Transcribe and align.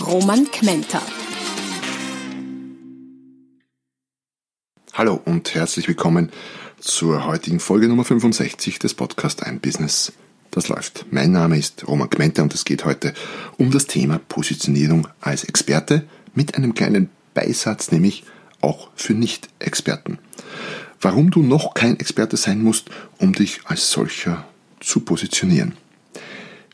Roman 0.00 0.44
Kmenter. 0.50 1.00
Hallo 4.92 5.20
und 5.24 5.54
herzlich 5.54 5.88
willkommen 5.88 6.30
zur 6.78 7.24
heutigen 7.24 7.60
Folge 7.60 7.88
Nummer 7.88 8.04
65 8.04 8.78
des 8.78 8.92
Podcasts 8.92 9.42
Ein 9.42 9.58
Business, 9.58 10.12
das 10.50 10.68
läuft. 10.68 11.06
Mein 11.10 11.32
Name 11.32 11.56
ist 11.56 11.88
Roman 11.88 12.10
Kmenter 12.10 12.42
und 12.42 12.54
es 12.54 12.66
geht 12.66 12.84
heute 12.84 13.14
um 13.56 13.70
das 13.70 13.86
Thema 13.86 14.18
Positionierung 14.18 15.08
als 15.20 15.44
Experte 15.44 16.04
mit 16.34 16.56
einem 16.56 16.74
kleinen 16.74 17.08
Beisatz, 17.32 17.90
nämlich 17.90 18.24
auch 18.60 18.90
für 18.96 19.14
Nicht-Experten. 19.14 20.18
Warum 21.00 21.30
du 21.30 21.42
noch 21.42 21.72
kein 21.72 21.98
Experte 21.98 22.36
sein 22.36 22.62
musst, 22.62 22.90
um 23.18 23.32
dich 23.32 23.60
als 23.64 23.90
solcher 23.90 24.46
zu 24.80 25.00
positionieren. 25.00 25.74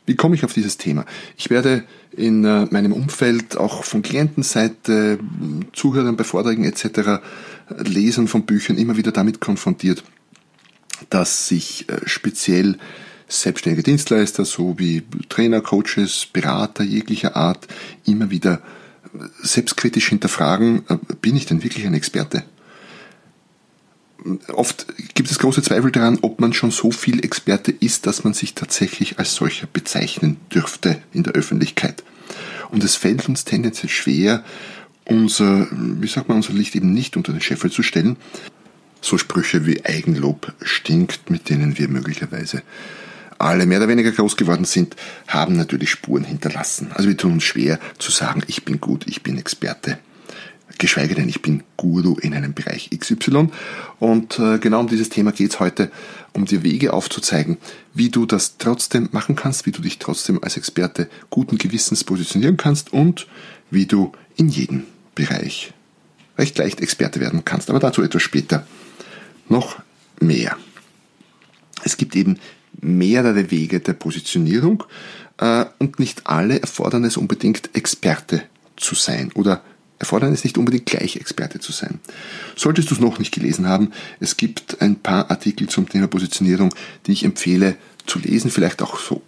Wie 0.05 0.15
komme 0.15 0.35
ich 0.35 0.43
auf 0.43 0.53
dieses 0.53 0.77
Thema? 0.77 1.05
Ich 1.37 1.49
werde 1.49 1.83
in 2.11 2.43
äh, 2.43 2.65
meinem 2.71 2.91
Umfeld 2.91 3.57
auch 3.57 3.83
von 3.83 4.01
Klientenseite, 4.01 5.19
Zuhörern 5.71 6.17
bei 6.17 6.23
Vorträgen 6.23 6.65
etc., 6.65 7.21
Lesern 7.77 8.27
von 8.27 8.45
Büchern 8.45 8.77
immer 8.77 8.97
wieder 8.97 9.13
damit 9.13 9.39
konfrontiert, 9.39 10.03
dass 11.09 11.47
sich 11.47 11.87
äh, 11.89 12.01
speziell 12.05 12.77
selbstständige 13.29 13.83
Dienstleister 13.83 14.43
sowie 14.43 15.03
Trainer, 15.29 15.61
Coaches, 15.61 16.27
Berater 16.31 16.83
jeglicher 16.83 17.35
Art 17.37 17.67
immer 18.05 18.29
wieder 18.29 18.61
äh, 19.13 19.19
selbstkritisch 19.41 20.09
hinterfragen, 20.09 20.83
bin 21.21 21.37
ich 21.37 21.45
denn 21.45 21.63
wirklich 21.63 21.85
ein 21.85 21.93
Experte? 21.93 22.43
Oft 24.53 24.87
gibt 25.15 25.29
es 25.29 25.39
große 25.39 25.61
Zweifel 25.61 25.91
daran, 25.91 26.19
ob 26.21 26.39
man 26.39 26.53
schon 26.53 26.71
so 26.71 26.91
viel 26.91 27.23
Experte 27.23 27.71
ist, 27.71 28.05
dass 28.07 28.23
man 28.23 28.33
sich 28.33 28.53
tatsächlich 28.53 29.19
als 29.19 29.35
solcher 29.35 29.67
bezeichnen 29.67 30.37
dürfte 30.53 31.01
in 31.11 31.23
der 31.23 31.33
Öffentlichkeit. 31.33 32.03
Und 32.71 32.83
es 32.83 32.95
fällt 32.95 33.27
uns 33.27 33.45
tendenziell 33.45 33.89
schwer, 33.89 34.43
unser, 35.05 35.67
wie 35.71 36.07
sagt 36.07 36.29
man, 36.29 36.37
unser 36.37 36.53
Licht 36.53 36.75
eben 36.75 36.93
nicht 36.93 37.17
unter 37.17 37.33
den 37.33 37.41
Scheffel 37.41 37.71
zu 37.71 37.83
stellen. 37.83 38.17
So 39.01 39.17
Sprüche 39.17 39.65
wie 39.65 39.83
Eigenlob 39.85 40.53
stinkt, 40.61 41.29
mit 41.29 41.49
denen 41.49 41.77
wir 41.77 41.89
möglicherweise 41.89 42.63
alle 43.37 43.65
mehr 43.65 43.79
oder 43.79 43.89
weniger 43.89 44.11
groß 44.11 44.37
geworden 44.37 44.63
sind, 44.63 44.95
haben 45.27 45.57
natürlich 45.57 45.89
Spuren 45.89 46.23
hinterlassen. 46.23 46.91
Also 46.93 47.09
wir 47.09 47.17
tun 47.17 47.33
uns 47.33 47.43
schwer 47.43 47.79
zu 47.97 48.11
sagen, 48.11 48.43
ich 48.47 48.63
bin 48.63 48.79
gut, 48.79 49.05
ich 49.07 49.21
bin 49.21 49.37
Experte 49.37 49.99
geschweige 50.77 51.15
denn 51.15 51.29
ich 51.29 51.41
bin 51.41 51.63
Guru 51.77 52.15
in 52.17 52.33
einem 52.33 52.53
Bereich 52.53 52.89
XY. 52.97 53.49
Und 53.99 54.39
äh, 54.39 54.57
genau 54.59 54.79
um 54.79 54.87
dieses 54.87 55.09
Thema 55.09 55.31
geht 55.31 55.51
es 55.51 55.59
heute, 55.59 55.91
um 56.33 56.45
dir 56.45 56.63
Wege 56.63 56.93
aufzuzeigen, 56.93 57.57
wie 57.93 58.09
du 58.09 58.25
das 58.25 58.57
trotzdem 58.57 59.09
machen 59.11 59.35
kannst, 59.35 59.65
wie 59.65 59.71
du 59.71 59.81
dich 59.81 59.99
trotzdem 59.99 60.43
als 60.43 60.57
Experte 60.57 61.09
guten 61.29 61.57
Gewissens 61.57 62.03
positionieren 62.03 62.57
kannst 62.57 62.91
und 62.91 63.27
wie 63.69 63.85
du 63.85 64.11
in 64.35 64.49
jedem 64.49 64.83
Bereich 65.15 65.73
recht 66.37 66.57
leicht 66.57 66.81
Experte 66.81 67.19
werden 67.19 67.45
kannst. 67.45 67.69
Aber 67.69 67.79
dazu 67.79 68.01
etwas 68.01 68.23
später 68.23 68.65
noch 69.49 69.81
mehr. 70.19 70.57
Es 71.83 71.97
gibt 71.97 72.15
eben 72.15 72.39
mehrere 72.81 73.51
Wege 73.51 73.79
der 73.79 73.93
Positionierung 73.93 74.83
äh, 75.37 75.65
und 75.79 75.99
nicht 75.99 76.25
alle 76.27 76.59
erfordern 76.61 77.03
es 77.03 77.17
unbedingt 77.17 77.75
Experte 77.75 78.43
zu 78.75 78.95
sein 78.95 79.31
oder 79.33 79.61
erfordern 80.03 80.33
es 80.33 80.43
nicht 80.43 80.57
unbedingt 80.57 80.85
gleich 80.85 81.15
Experte 81.15 81.59
zu 81.59 81.71
sein. 81.71 81.99
Solltest 82.55 82.91
du 82.91 82.95
es 82.95 83.01
noch 83.01 83.19
nicht 83.19 83.33
gelesen 83.33 83.67
haben, 83.67 83.91
es 84.19 84.37
gibt 84.37 84.81
ein 84.81 84.95
paar 84.97 85.31
Artikel 85.31 85.67
zum 85.69 85.87
Thema 85.87 86.07
Positionierung, 86.07 86.73
die 87.07 87.13
ich 87.13 87.23
empfehle 87.23 87.75
zu 88.05 88.19
lesen, 88.19 88.51
vielleicht 88.51 88.81
auch 88.81 88.99
so 88.99 89.21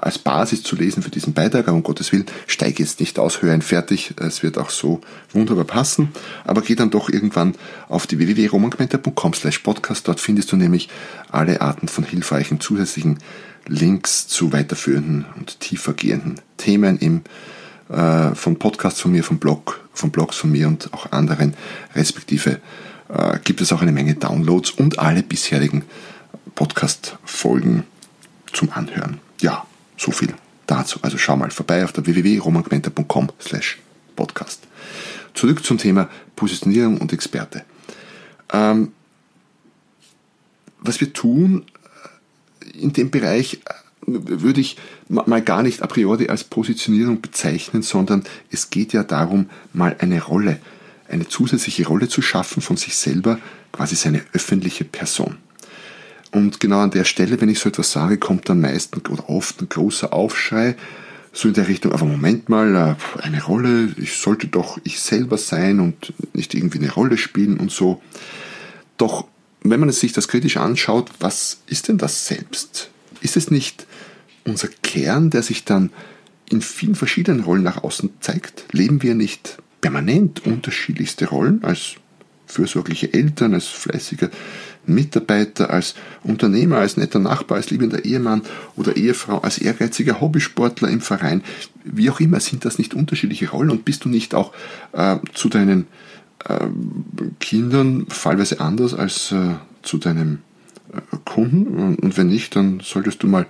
als 0.00 0.18
Basis 0.18 0.62
zu 0.62 0.76
lesen 0.76 1.02
für 1.02 1.10
diesen 1.10 1.32
Beitrag, 1.32 1.66
aber 1.66 1.76
um 1.76 1.82
Gottes 1.82 2.12
Willen, 2.12 2.26
steige 2.46 2.82
jetzt 2.82 3.00
nicht 3.00 3.18
aus, 3.18 3.42
höre 3.42 3.54
ihn 3.54 3.62
fertig, 3.62 4.14
es 4.16 4.42
wird 4.42 4.56
auch 4.56 4.70
so 4.70 5.00
wunderbar 5.32 5.64
passen, 5.64 6.10
aber 6.44 6.62
geh 6.62 6.76
dann 6.76 6.90
doch 6.90 7.08
irgendwann 7.08 7.54
auf 7.88 8.06
die 8.06 8.18
www.romangmenta.com 8.18 9.34
slash 9.34 9.58
podcast, 9.58 10.06
dort 10.06 10.20
findest 10.20 10.52
du 10.52 10.56
nämlich 10.56 10.88
alle 11.30 11.60
Arten 11.60 11.88
von 11.88 12.04
hilfreichen 12.04 12.60
zusätzlichen 12.60 13.18
Links 13.66 14.28
zu 14.28 14.52
weiterführenden 14.52 15.26
und 15.36 15.58
tiefergehenden 15.60 16.40
Themen 16.56 16.98
im 16.98 17.22
äh, 17.88 18.34
von 18.34 18.58
Podcasts 18.58 19.00
von 19.00 19.12
mir, 19.12 19.24
vom 19.24 19.38
Blog, 19.38 19.80
von 19.92 20.10
Blogs 20.10 20.36
von 20.36 20.50
mir 20.50 20.68
und 20.68 20.92
auch 20.92 21.10
anderen, 21.12 21.54
respektive 21.94 22.60
äh, 23.08 23.38
gibt 23.44 23.60
es 23.60 23.72
auch 23.72 23.82
eine 23.82 23.92
Menge 23.92 24.14
Downloads 24.14 24.70
und 24.72 24.98
alle 24.98 25.22
bisherigen 25.22 25.84
Podcast-Folgen 26.54 27.84
zum 28.52 28.70
Anhören. 28.72 29.20
Ja, 29.40 29.66
so 29.96 30.10
viel 30.10 30.34
dazu. 30.66 30.98
Also 31.02 31.18
schau 31.18 31.36
mal 31.36 31.50
vorbei 31.50 31.84
auf 31.84 31.92
der 31.92 32.06
www.romangmenta.com 32.06 33.30
slash 33.40 33.78
podcast. 34.16 34.60
Zurück 35.34 35.64
zum 35.64 35.78
Thema 35.78 36.08
Positionierung 36.36 36.98
und 36.98 37.12
Experte. 37.12 37.64
Ähm, 38.52 38.92
was 40.80 41.00
wir 41.00 41.12
tun 41.12 41.64
äh, 42.74 42.78
in 42.78 42.92
dem 42.92 43.10
Bereich 43.10 43.60
würde 44.08 44.60
ich 44.60 44.76
mal 45.08 45.42
gar 45.42 45.62
nicht 45.62 45.82
a 45.82 45.86
priori 45.86 46.28
als 46.28 46.44
Positionierung 46.44 47.20
bezeichnen, 47.20 47.82
sondern 47.82 48.24
es 48.50 48.70
geht 48.70 48.92
ja 48.92 49.02
darum, 49.02 49.50
mal 49.72 49.96
eine 49.98 50.22
Rolle, 50.22 50.58
eine 51.08 51.28
zusätzliche 51.28 51.86
Rolle 51.86 52.08
zu 52.08 52.22
schaffen 52.22 52.62
von 52.62 52.76
sich 52.76 52.96
selber, 52.96 53.38
quasi 53.72 53.96
seine 53.96 54.22
öffentliche 54.32 54.84
Person. 54.84 55.36
Und 56.30 56.60
genau 56.60 56.80
an 56.80 56.90
der 56.90 57.04
Stelle, 57.04 57.40
wenn 57.40 57.48
ich 57.48 57.58
so 57.58 57.68
etwas 57.68 57.92
sage, 57.92 58.18
kommt 58.18 58.48
dann 58.48 58.60
meistens 58.60 59.08
oder 59.08 59.28
oft 59.30 59.60
ein 59.62 59.68
großer 59.68 60.12
Aufschrei, 60.12 60.76
so 61.32 61.48
in 61.48 61.54
der 61.54 61.68
Richtung, 61.68 61.92
aber 61.92 62.04
Moment 62.04 62.48
mal, 62.48 62.74
äh, 62.74 63.22
eine 63.22 63.42
Rolle, 63.42 63.94
ich 63.96 64.14
sollte 64.14 64.48
doch 64.48 64.78
ich 64.84 65.00
selber 65.00 65.38
sein 65.38 65.80
und 65.80 66.12
nicht 66.32 66.54
irgendwie 66.54 66.78
eine 66.78 66.92
Rolle 66.92 67.16
spielen 67.16 67.58
und 67.58 67.70
so. 67.70 68.02
Doch 68.96 69.26
wenn 69.62 69.80
man 69.80 69.90
sich 69.90 70.12
das 70.12 70.28
kritisch 70.28 70.56
anschaut, 70.56 71.10
was 71.20 71.60
ist 71.66 71.88
denn 71.88 71.98
das 71.98 72.26
selbst? 72.26 72.90
Ist 73.20 73.36
es 73.36 73.50
nicht 73.50 73.86
unser 74.44 74.68
Kern, 74.82 75.30
der 75.30 75.42
sich 75.42 75.64
dann 75.64 75.90
in 76.50 76.62
vielen 76.62 76.94
verschiedenen 76.94 77.40
Rollen 77.40 77.62
nach 77.62 77.82
außen 77.82 78.10
zeigt? 78.20 78.64
Leben 78.72 79.02
wir 79.02 79.14
nicht 79.14 79.58
permanent 79.80 80.44
unterschiedlichste 80.46 81.26
Rollen 81.26 81.62
als 81.64 81.96
fürsorgliche 82.46 83.12
Eltern, 83.12 83.54
als 83.54 83.66
fleißiger 83.66 84.30
Mitarbeiter, 84.86 85.70
als 85.70 85.94
Unternehmer, 86.24 86.78
als 86.78 86.96
netter 86.96 87.18
Nachbar, 87.18 87.58
als 87.58 87.70
liebender 87.70 88.04
Ehemann 88.04 88.42
oder 88.74 88.96
Ehefrau, 88.96 89.38
als 89.38 89.58
ehrgeiziger 89.58 90.20
Hobbysportler 90.20 90.88
im 90.88 91.02
Verein, 91.02 91.42
wie 91.84 92.10
auch 92.10 92.20
immer, 92.20 92.40
sind 92.40 92.64
das 92.64 92.78
nicht 92.78 92.94
unterschiedliche 92.94 93.50
Rollen 93.50 93.70
und 93.70 93.84
bist 93.84 94.04
du 94.04 94.08
nicht 94.08 94.34
auch 94.34 94.52
äh, 94.92 95.16
zu 95.34 95.50
deinen 95.50 95.86
äh, 96.48 96.66
Kindern 97.38 98.06
fallweise 98.08 98.60
anders 98.60 98.94
als 98.94 99.30
äh, 99.32 99.56
zu 99.82 99.98
deinem 99.98 100.38
Kunden? 101.24 101.96
Und 101.96 102.16
wenn 102.16 102.28
nicht, 102.28 102.56
dann 102.56 102.80
solltest 102.80 103.22
du 103.22 103.26
mal 103.26 103.46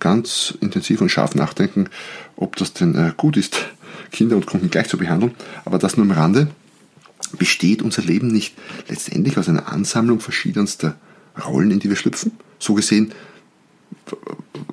ganz 0.00 0.54
intensiv 0.60 1.00
und 1.00 1.08
scharf 1.08 1.34
nachdenken, 1.34 1.88
ob 2.36 2.56
das 2.56 2.72
denn 2.72 2.94
äh, 2.94 3.12
gut 3.16 3.36
ist, 3.36 3.66
Kinder 4.10 4.36
und 4.36 4.46
Kunden 4.46 4.70
gleich 4.70 4.88
zu 4.88 4.98
behandeln. 4.98 5.34
Aber 5.64 5.78
das 5.78 5.96
nur 5.96 6.06
am 6.06 6.12
Rande. 6.12 6.48
Besteht 7.38 7.82
unser 7.82 8.02
Leben 8.02 8.28
nicht 8.28 8.54
letztendlich 8.88 9.38
aus 9.38 9.48
einer 9.48 9.72
Ansammlung 9.72 10.20
verschiedenster 10.20 10.96
Rollen, 11.44 11.70
in 11.70 11.80
die 11.80 11.88
wir 11.88 11.96
schlüpfen? 11.96 12.32
So 12.58 12.74
gesehen, 12.74 13.12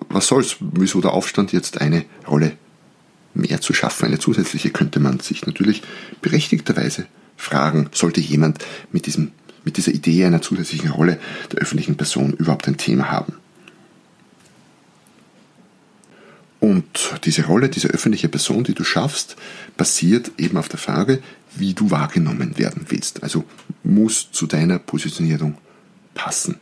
was 0.09 0.27
soll's? 0.27 0.57
Wieso 0.59 1.01
der 1.01 1.13
Aufstand 1.13 1.53
jetzt 1.53 1.81
eine 1.81 2.05
Rolle 2.27 2.57
mehr 3.33 3.61
zu 3.61 3.73
schaffen, 3.73 4.05
eine 4.05 4.19
zusätzliche, 4.19 4.71
könnte 4.71 4.99
man 4.99 5.19
sich 5.19 5.45
natürlich 5.45 5.81
berechtigterweise 6.21 7.07
fragen, 7.37 7.89
sollte 7.93 8.19
jemand 8.19 8.59
mit, 8.91 9.05
diesem, 9.05 9.31
mit 9.63 9.77
dieser 9.77 9.91
Idee 9.91 10.25
einer 10.25 10.41
zusätzlichen 10.41 10.89
Rolle 10.89 11.19
der 11.51 11.59
öffentlichen 11.59 11.95
Person 11.95 12.33
überhaupt 12.33 12.67
ein 12.67 12.77
Thema 12.77 13.11
haben. 13.11 13.33
Und 16.59 17.15
diese 17.23 17.45
Rolle, 17.45 17.69
diese 17.69 17.87
öffentliche 17.87 18.29
Person, 18.29 18.63
die 18.63 18.75
du 18.75 18.83
schaffst, 18.83 19.35
basiert 19.77 20.31
eben 20.37 20.57
auf 20.57 20.69
der 20.69 20.77
Frage, 20.77 21.19
wie 21.55 21.73
du 21.73 21.89
wahrgenommen 21.89 22.57
werden 22.59 22.85
willst. 22.89 23.23
Also 23.23 23.43
muss 23.83 24.31
zu 24.31 24.45
deiner 24.45 24.77
Positionierung 24.77 25.57
passen. 26.13 26.59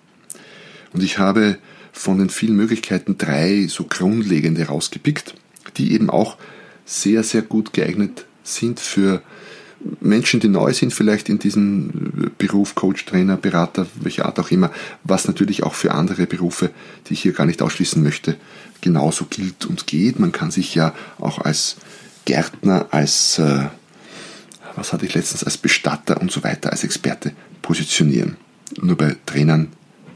Und 0.94 1.04
ich 1.04 1.20
habe 1.20 1.58
von 1.92 2.18
den 2.18 2.30
vielen 2.30 2.56
Möglichkeiten 2.56 3.18
drei 3.18 3.68
so 3.68 3.84
grundlegende 3.84 4.66
rausgepickt, 4.68 5.36
die 5.76 5.92
eben 5.92 6.10
auch 6.10 6.38
sehr, 6.86 7.24
sehr 7.24 7.42
gut 7.42 7.74
geeignet 7.74 8.26
sind 8.44 8.80
für 8.80 9.22
Menschen, 10.02 10.40
die 10.40 10.50
neu 10.50 10.74
sind, 10.74 10.94
vielleicht 10.94 11.30
in 11.30 11.40
diesem 11.40 12.32
Beruf, 12.38 12.76
Coach, 12.76 13.06
Trainer, 13.06 13.38
Berater, 13.38 13.88
welche 13.96 14.26
Art 14.26 14.40
auch 14.40 14.52
immer, 14.52 14.72
was 15.04 15.28
natürlich 15.28 15.64
auch 15.64 15.74
für 15.74 15.92
andere 15.92 16.26
Berufe, 16.26 16.72
die 17.08 17.14
ich 17.14 17.22
hier 17.22 17.34
gar 17.34 17.46
nicht 17.46 17.62
ausschließen 17.62 18.02
möchte, 18.04 18.36
genauso 18.82 19.26
gilt 19.26 19.66
und 19.66 19.88
geht. 19.88 20.20
Man 20.20 20.32
kann 20.32 20.52
sich 20.52 20.76
ja 20.76 20.94
auch 21.20 21.40
als 21.40 21.78
Gärtner, 22.26 22.88
als, 22.92 23.40
äh, 23.40 23.68
was 24.76 24.94
hatte 24.94 25.06
ich 25.06 25.14
letztens, 25.14 25.44
als 25.44 25.58
Bestatter 25.58 26.20
und 26.22 26.32
so 26.32 26.44
weiter, 26.44 26.72
als 26.72 26.84
Experte 26.84 27.34
positionieren. 27.62 28.38
Nur 28.82 28.98
bei 28.98 29.16
Trainern, 29.26 29.70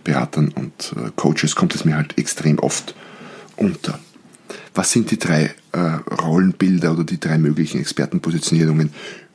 Beratern 0.04 0.50
und 0.50 0.94
äh, 0.96 1.10
Coaches 1.16 1.56
kommt 1.56 1.76
es 1.76 1.86
mir 1.86 1.96
halt 1.96 2.18
extrem 2.18 2.60
oft 2.60 2.96
unter. 3.56 4.00
Was 4.76 4.92
sind 4.92 5.12
die 5.12 5.20
drei 5.20 5.54
äh, 5.72 5.80
Rollenbilder 5.80 6.92
oder 6.92 7.04
die 7.04 7.20
drei 7.20 7.38
möglichen 7.38 7.80
Expertenpositionierungen, 7.80 8.92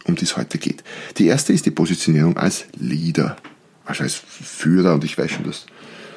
um 0.09 0.17
die 0.17 0.25
es 0.25 0.37
heute 0.37 0.59
geht? 0.59 0.83
Die 1.19 1.27
erste 1.27 1.53
ist 1.53 1.67
die 1.67 1.71
Positionierung 1.71 2.37
als 2.37 2.65
Leader, 2.79 3.37
also 3.85 4.03
als 4.03 4.15
Führer. 4.15 4.95
Und 4.95 5.05
ich 5.05 5.17
weiß 5.17 5.31
schon, 5.31 5.45
das 5.45 5.67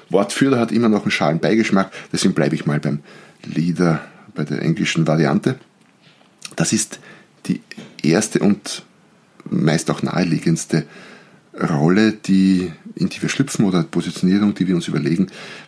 Wort 0.10 0.34
Führer 0.34 0.60
hat 0.60 0.72
immer 0.72 0.90
noch 0.90 1.04
einen 1.04 1.12
schalen 1.12 1.40
Beigeschmack, 1.40 1.92
deswegen 2.12 2.34
bleibe 2.34 2.56
ich 2.56 2.66
mal 2.66 2.80
beim 2.80 3.00
Leader, 3.44 4.02
bei 4.36 4.44
der 4.44 4.62
englischen 4.62 5.08
Variante. 5.08 5.58
Das 6.56 6.74
ist 6.74 7.00
die 7.46 7.62
erste 8.04 8.40
und 8.40 8.84
meist 9.50 9.90
auch 9.90 10.02
naheliegendste 10.02 10.86
Rolle, 11.54 12.14
die, 12.14 12.72
in 12.96 13.10
die 13.10 13.22
wir 13.22 13.30
schlüpfen 13.30 13.66
oder 13.66 13.84
Positionierung, 13.84 14.54
die 14.54 14.68
wir 14.68 14.76
uns 14.76 14.88
überlegen, 14.88 15.28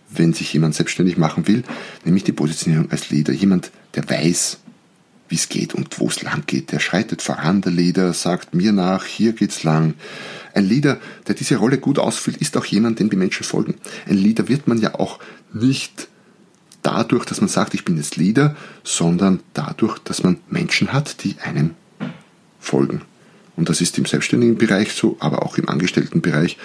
wenn 0.10 0.34
sich 0.34 0.54
jemand 0.54 0.76
selbstständig 0.76 1.18
machen 1.18 1.48
will, 1.48 1.64
nämlich 2.06 2.24
die 2.24 2.32
Positionierung 2.32 2.90
als 2.92 3.10
Leader. 3.10 3.34
Jemand, 3.34 3.72
der 3.96 4.10
weiß, 4.10 4.60
wie 5.34 5.38
es 5.38 5.50
geht 5.50 5.74
und 5.74 6.00
wo 6.00 6.10
es 6.10 6.22
lang 6.22 6.44
geht. 6.46 6.72
Der 6.72 6.80
schreitet 6.80 7.24
voran, 7.24 7.62
der 7.62 7.72
Leader 7.72 8.14
sagt 8.14 8.54
mir 8.54 8.72
nach, 8.72 9.04
hier 9.04 9.34
geht's 9.34 9.64
lang. 9.64 9.96
Ein 10.54 10.70
Leader, 10.70 11.00
der 11.28 11.34
diese 11.34 11.56
Rolle 11.56 11.80
gut 11.80 11.98
ausfüllt, 11.98 12.38
ist 12.38 12.56
auch 12.56 12.66
jemand, 12.66 13.00
dem 13.00 13.10
die 13.10 13.16
Menschen 13.16 13.44
folgen. 13.44 13.74
Ein 14.08 14.18
Leader 14.18 14.48
wird 14.48 14.68
man 14.68 14.80
ja 14.80 14.94
auch 14.94 15.18
nicht 15.52 16.08
dadurch, 16.84 17.26
dass 17.26 17.42
man 17.42 17.48
sagt, 17.48 17.74
ich 17.74 17.84
bin 17.84 17.98
jetzt 17.98 18.16
Leader, 18.16 18.56
sondern 18.84 19.40
dadurch, 19.56 19.98
dass 20.04 20.22
man 20.22 20.38
Menschen 20.52 20.94
hat, 20.94 21.24
die 21.24 21.36
einem 21.44 21.72
folgen. 22.60 23.02
Und 23.56 23.70
das 23.70 23.82
ist 23.82 23.98
im 23.98 24.06
selbstständigen 24.06 24.60
Bereich 24.60 24.92
so, 24.92 25.18
aber 25.20 25.42
auch 25.42 25.58
im 25.58 25.68
Angestelltenbereich. 25.68 26.58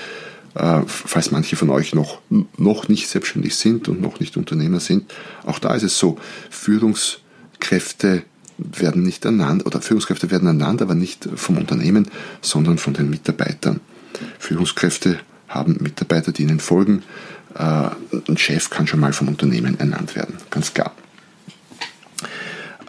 Äh, 0.57 0.83
falls 0.87 1.31
manche 1.31 1.57
von 1.57 1.71
euch 1.71 1.95
noch, 1.95 2.21
noch 2.59 2.89
nicht 2.89 3.09
selbstständig 3.09 3.57
sind 3.57 3.89
und 3.89 4.03
noch 4.03 4.21
nicht 4.21 4.37
Unternehmer 4.37 4.81
sind, 4.81 5.11
auch 5.47 5.59
da 5.59 5.75
ist 5.75 5.85
es 5.85 5.99
so, 5.99 6.19
Führungskräfte 6.51 8.25
werden 8.59 9.03
nicht 9.03 9.25
ernannt, 9.25 9.65
oder 9.67 9.81
Führungskräfte 9.81 10.31
werden 10.31 10.49
ernannt, 10.49 10.83
aber 10.83 10.95
nicht 10.95 11.29
vom 11.37 11.57
Unternehmen, 11.57 12.09
sondern 12.43 12.79
von 12.79 12.95
den 12.95 13.09
Mitarbeitern. 13.09 13.81
Führungskräfte 14.39 15.19
haben 15.49 15.79
Mitarbeiter, 15.81 16.33
die 16.33 16.43
ihnen 16.43 16.61
folgen. 16.61 17.03
Äh, 17.55 17.91
ein 18.29 18.37
Chef 18.37 18.71
kann 18.71 18.87
schon 18.87 19.01
mal 19.01 19.13
vom 19.13 19.29
Unternehmen 19.29 19.79
ernannt 19.79 20.17
werden, 20.17 20.37
ganz 20.51 20.75
klar. 20.75 20.93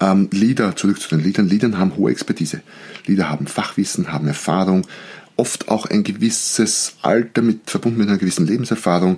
Ähm, 0.01 0.29
Leader, 0.31 0.75
zurück 0.75 0.99
zu 0.99 1.09
den 1.09 1.23
Leadern. 1.23 1.47
Leadern 1.47 1.77
haben 1.77 1.95
hohe 1.95 2.11
Expertise. 2.11 2.61
Leader 3.05 3.29
haben 3.29 3.47
Fachwissen, 3.47 4.11
haben 4.11 4.27
Erfahrung, 4.27 4.87
oft 5.35 5.69
auch 5.69 5.85
ein 5.85 6.03
gewisses 6.03 6.95
Alter 7.01 7.41
mit, 7.41 7.69
verbunden 7.69 7.99
mit 7.99 8.09
einer 8.09 8.17
gewissen 8.17 8.47
Lebenserfahrung. 8.47 9.17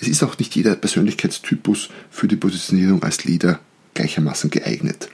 Es 0.00 0.08
ist 0.08 0.22
auch 0.22 0.38
nicht 0.38 0.54
jeder 0.54 0.74
Persönlichkeitstypus 0.74 1.88
für 2.10 2.28
die 2.28 2.36
Positionierung 2.36 3.02
als 3.02 3.24
Leader 3.24 3.60
gleichermaßen 3.94 4.50
geeignet. 4.50 5.08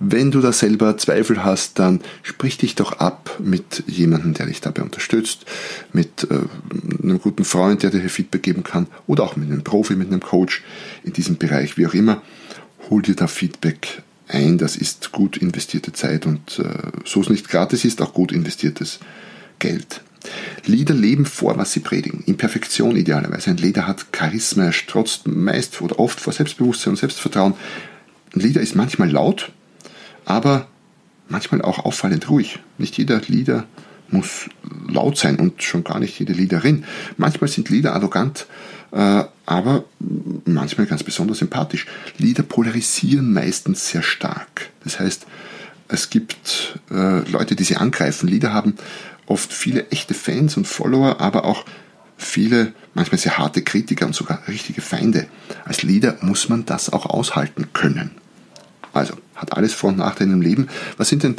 Wenn 0.00 0.30
du 0.30 0.40
da 0.40 0.52
selber 0.52 0.98
Zweifel 0.98 1.44
hast, 1.44 1.78
dann 1.78 2.00
sprich 2.22 2.58
dich 2.58 2.74
doch 2.74 2.94
ab 2.94 3.38
mit 3.38 3.84
jemandem, 3.86 4.34
der 4.34 4.46
dich 4.46 4.60
dabei 4.60 4.82
unterstützt, 4.82 5.46
mit 5.92 6.26
äh, 6.30 6.40
einem 7.02 7.20
guten 7.20 7.44
Freund, 7.44 7.82
der 7.82 7.90
dir 7.90 8.08
Feedback 8.08 8.42
geben 8.42 8.64
kann 8.64 8.86
oder 9.06 9.22
auch 9.22 9.36
mit 9.36 9.50
einem 9.50 9.62
Profi, 9.62 9.94
mit 9.94 10.08
einem 10.08 10.20
Coach 10.20 10.62
in 11.04 11.12
diesem 11.12 11.36
Bereich, 11.36 11.78
wie 11.78 11.86
auch 11.86 11.94
immer. 11.94 12.22
Hol 12.90 13.02
dir 13.02 13.14
da 13.14 13.26
Feedback 13.26 14.02
ein. 14.28 14.58
Das 14.58 14.76
ist 14.76 15.12
gut 15.12 15.36
investierte 15.36 15.92
Zeit 15.92 16.26
und 16.26 16.58
äh, 16.58 16.64
so 17.04 17.20
es 17.20 17.30
nicht 17.30 17.48
gratis 17.48 17.84
ist, 17.84 18.02
auch 18.02 18.12
gut 18.12 18.32
investiertes 18.32 18.98
Geld. 19.58 20.02
Lieder 20.64 20.94
leben 20.94 21.26
vor, 21.26 21.56
was 21.58 21.72
sie 21.72 21.80
predigen. 21.80 22.22
Imperfektion 22.26 22.96
idealerweise. 22.96 23.50
Ein 23.50 23.58
Lieder 23.58 23.86
hat 23.86 24.06
Charisma, 24.16 24.64
er 24.64 24.72
strotzt 24.72 25.26
meist 25.26 25.80
oder 25.82 25.98
oft 25.98 26.18
vor 26.18 26.32
Selbstbewusstsein 26.32 26.92
und 26.92 26.96
Selbstvertrauen. 26.96 27.54
Ein 28.34 28.40
Lieder 28.40 28.60
ist 28.60 28.74
manchmal 28.74 29.10
laut, 29.10 29.52
aber 30.24 30.66
manchmal 31.28 31.62
auch 31.62 31.84
auffallend 31.84 32.28
ruhig. 32.28 32.58
Nicht 32.78 32.96
jeder 32.98 33.20
Lieder 33.20 33.66
muss 34.08 34.48
laut 34.88 35.16
sein 35.16 35.38
und 35.38 35.62
schon 35.62 35.84
gar 35.84 35.98
nicht 35.98 36.18
jede 36.18 36.32
Liederin. 36.32 36.84
Manchmal 37.16 37.48
sind 37.48 37.68
Lieder 37.70 37.94
arrogant, 37.94 38.46
äh, 38.92 39.24
aber 39.46 39.84
manchmal 40.44 40.86
ganz 40.86 41.02
besonders 41.02 41.38
sympathisch. 41.38 41.86
Lieder 42.18 42.42
polarisieren 42.42 43.32
meistens 43.32 43.88
sehr 43.88 44.02
stark. 44.02 44.70
Das 44.84 45.00
heißt, 45.00 45.26
es 45.88 46.10
gibt 46.10 46.78
äh, 46.90 47.28
Leute, 47.30 47.56
die 47.56 47.64
sie 47.64 47.76
angreifen. 47.76 48.28
Lieder 48.28 48.52
haben 48.52 48.74
oft 49.26 49.52
viele 49.52 49.88
echte 49.90 50.14
Fans 50.14 50.56
und 50.56 50.66
Follower, 50.66 51.20
aber 51.20 51.44
auch 51.44 51.64
viele, 52.16 52.72
manchmal 52.94 53.18
sehr 53.18 53.38
harte 53.38 53.62
Kritiker 53.62 54.06
und 54.06 54.14
sogar 54.14 54.46
richtige 54.48 54.80
Feinde. 54.80 55.26
Als 55.64 55.82
Leader 55.82 56.16
muss 56.20 56.48
man 56.48 56.64
das 56.64 56.90
auch 56.92 57.06
aushalten 57.06 57.68
können. 57.72 58.12
Also, 58.94 59.14
hat 59.34 59.56
alles 59.56 59.74
Vor- 59.74 59.90
und 59.90 59.98
Nachteile 59.98 60.32
im 60.32 60.40
Leben. 60.40 60.68
Was 60.96 61.08
sind 61.08 61.22
denn 61.22 61.36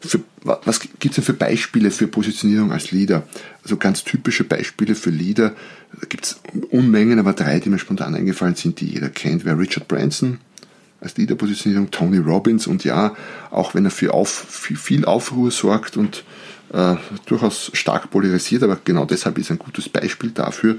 für, 0.00 0.20
was 0.42 0.80
gibt 0.80 1.06
es 1.06 1.14
denn 1.16 1.24
für 1.24 1.32
Beispiele 1.32 1.90
für 1.90 2.06
Positionierung 2.06 2.72
als 2.72 2.90
Leader? 2.90 3.22
Also 3.62 3.76
ganz 3.76 4.04
typische 4.04 4.44
Beispiele 4.44 4.94
für 4.94 5.10
Leader, 5.10 5.54
da 6.00 6.06
gibt 6.08 6.26
es 6.26 6.40
Unmengen, 6.70 7.18
aber 7.18 7.32
drei, 7.32 7.60
die 7.60 7.70
mir 7.70 7.78
spontan 7.78 8.14
eingefallen 8.14 8.54
sind, 8.54 8.80
die 8.80 8.86
jeder 8.86 9.08
kennt, 9.08 9.44
wäre 9.44 9.58
Richard 9.58 9.88
Branson 9.88 10.38
als 11.00 11.16
Leaderpositionierung, 11.16 11.90
Tony 11.90 12.18
Robbins 12.18 12.66
und 12.66 12.84
ja, 12.84 13.14
auch 13.50 13.74
wenn 13.74 13.84
er 13.84 13.90
für, 13.90 14.14
auf, 14.14 14.28
für 14.28 14.76
viel 14.76 15.04
Aufruhr 15.04 15.50
sorgt 15.50 15.96
und 15.96 16.24
äh, 16.72 16.96
durchaus 17.26 17.70
stark 17.74 18.10
polarisiert, 18.10 18.62
aber 18.62 18.78
genau 18.82 19.04
deshalb 19.04 19.38
ist 19.38 19.50
ein 19.50 19.58
gutes 19.58 19.88
Beispiel 19.88 20.30
dafür, 20.30 20.76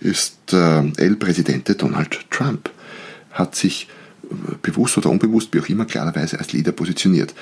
ist 0.00 0.52
äh, 0.52 0.90
El-Präsidente 0.96 1.74
Donald 1.74 2.20
Trump. 2.30 2.70
Hat 3.30 3.54
sich 3.54 3.88
bewusst 4.62 4.98
oder 4.98 5.10
unbewusst, 5.10 5.52
wie 5.52 5.60
auch 5.60 5.68
immer, 5.68 5.84
klarerweise 5.84 6.38
als 6.38 6.52
Leader 6.52 6.72
positioniert 6.72 7.34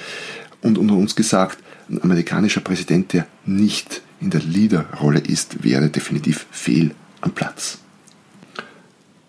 und 0.62 0.78
unter 0.78 0.94
uns 0.94 1.14
gesagt, 1.16 1.58
ein 1.88 2.02
amerikanischer 2.02 2.60
Präsident, 2.60 3.12
der 3.12 3.26
nicht 3.44 4.02
in 4.20 4.30
der 4.30 4.40
Leaderrolle 4.40 5.20
ist, 5.20 5.62
wäre 5.62 5.88
definitiv 5.88 6.46
fehl 6.50 6.94
am 7.20 7.32
Platz. 7.32 7.78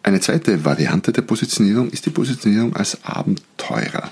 Eine 0.02 0.22
zweite 0.22 0.64
Variante 0.64 1.12
der 1.12 1.22
Positionierung 1.22 1.90
ist 1.90 2.06
die 2.06 2.12
Positionierung 2.12 2.76
als 2.76 3.04
Abenteurer. 3.04 4.10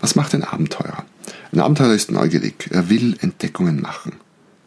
Was 0.00 0.14
macht 0.14 0.34
ein 0.34 0.44
Abenteurer? 0.44 1.04
Ein 1.52 1.60
Abenteurer 1.60 1.94
ist 1.94 2.10
neugierig, 2.10 2.68
er 2.70 2.88
will 2.88 3.16
Entdeckungen 3.20 3.80
machen. 3.80 4.14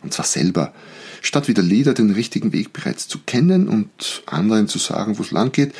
Und 0.04 0.14
zwar 0.14 0.26
selber. 0.26 0.74
Statt 1.22 1.48
wie 1.48 1.54
der 1.54 1.64
Leader 1.64 1.94
den 1.94 2.12
richtigen 2.12 2.54
Weg 2.54 2.74
bereits 2.74 3.08
zu 3.08 3.20
kennen 3.20 3.68
und 3.68 4.24
anderen 4.26 4.68
zu 4.68 4.80
sagen, 4.80 5.18
wo 5.18 5.24
es 5.24 5.32
lang 5.32 5.52
geht, 5.52 5.74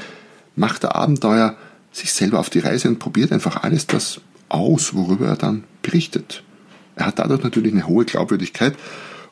macht 0.56 0.84
der 0.84 0.96
Abenteuer 0.96 1.58
sich 1.92 2.14
selber 2.14 2.40
auf 2.40 2.50
die 2.50 2.60
Reise 2.60 2.88
und 2.88 3.00
probiert 3.00 3.32
einfach 3.32 3.64
alles 3.64 3.88
das 3.88 4.22
aus, 4.50 4.94
worüber 4.94 5.28
er 5.28 5.36
dann 5.36 5.64
berichtet. 5.82 6.44
Er 6.96 7.08
hat 7.08 7.20
dadurch 7.20 7.44
natürlich 7.44 7.74
eine 7.74 7.88
hohe 7.88 8.06
Glaubwürdigkeit 8.06 8.76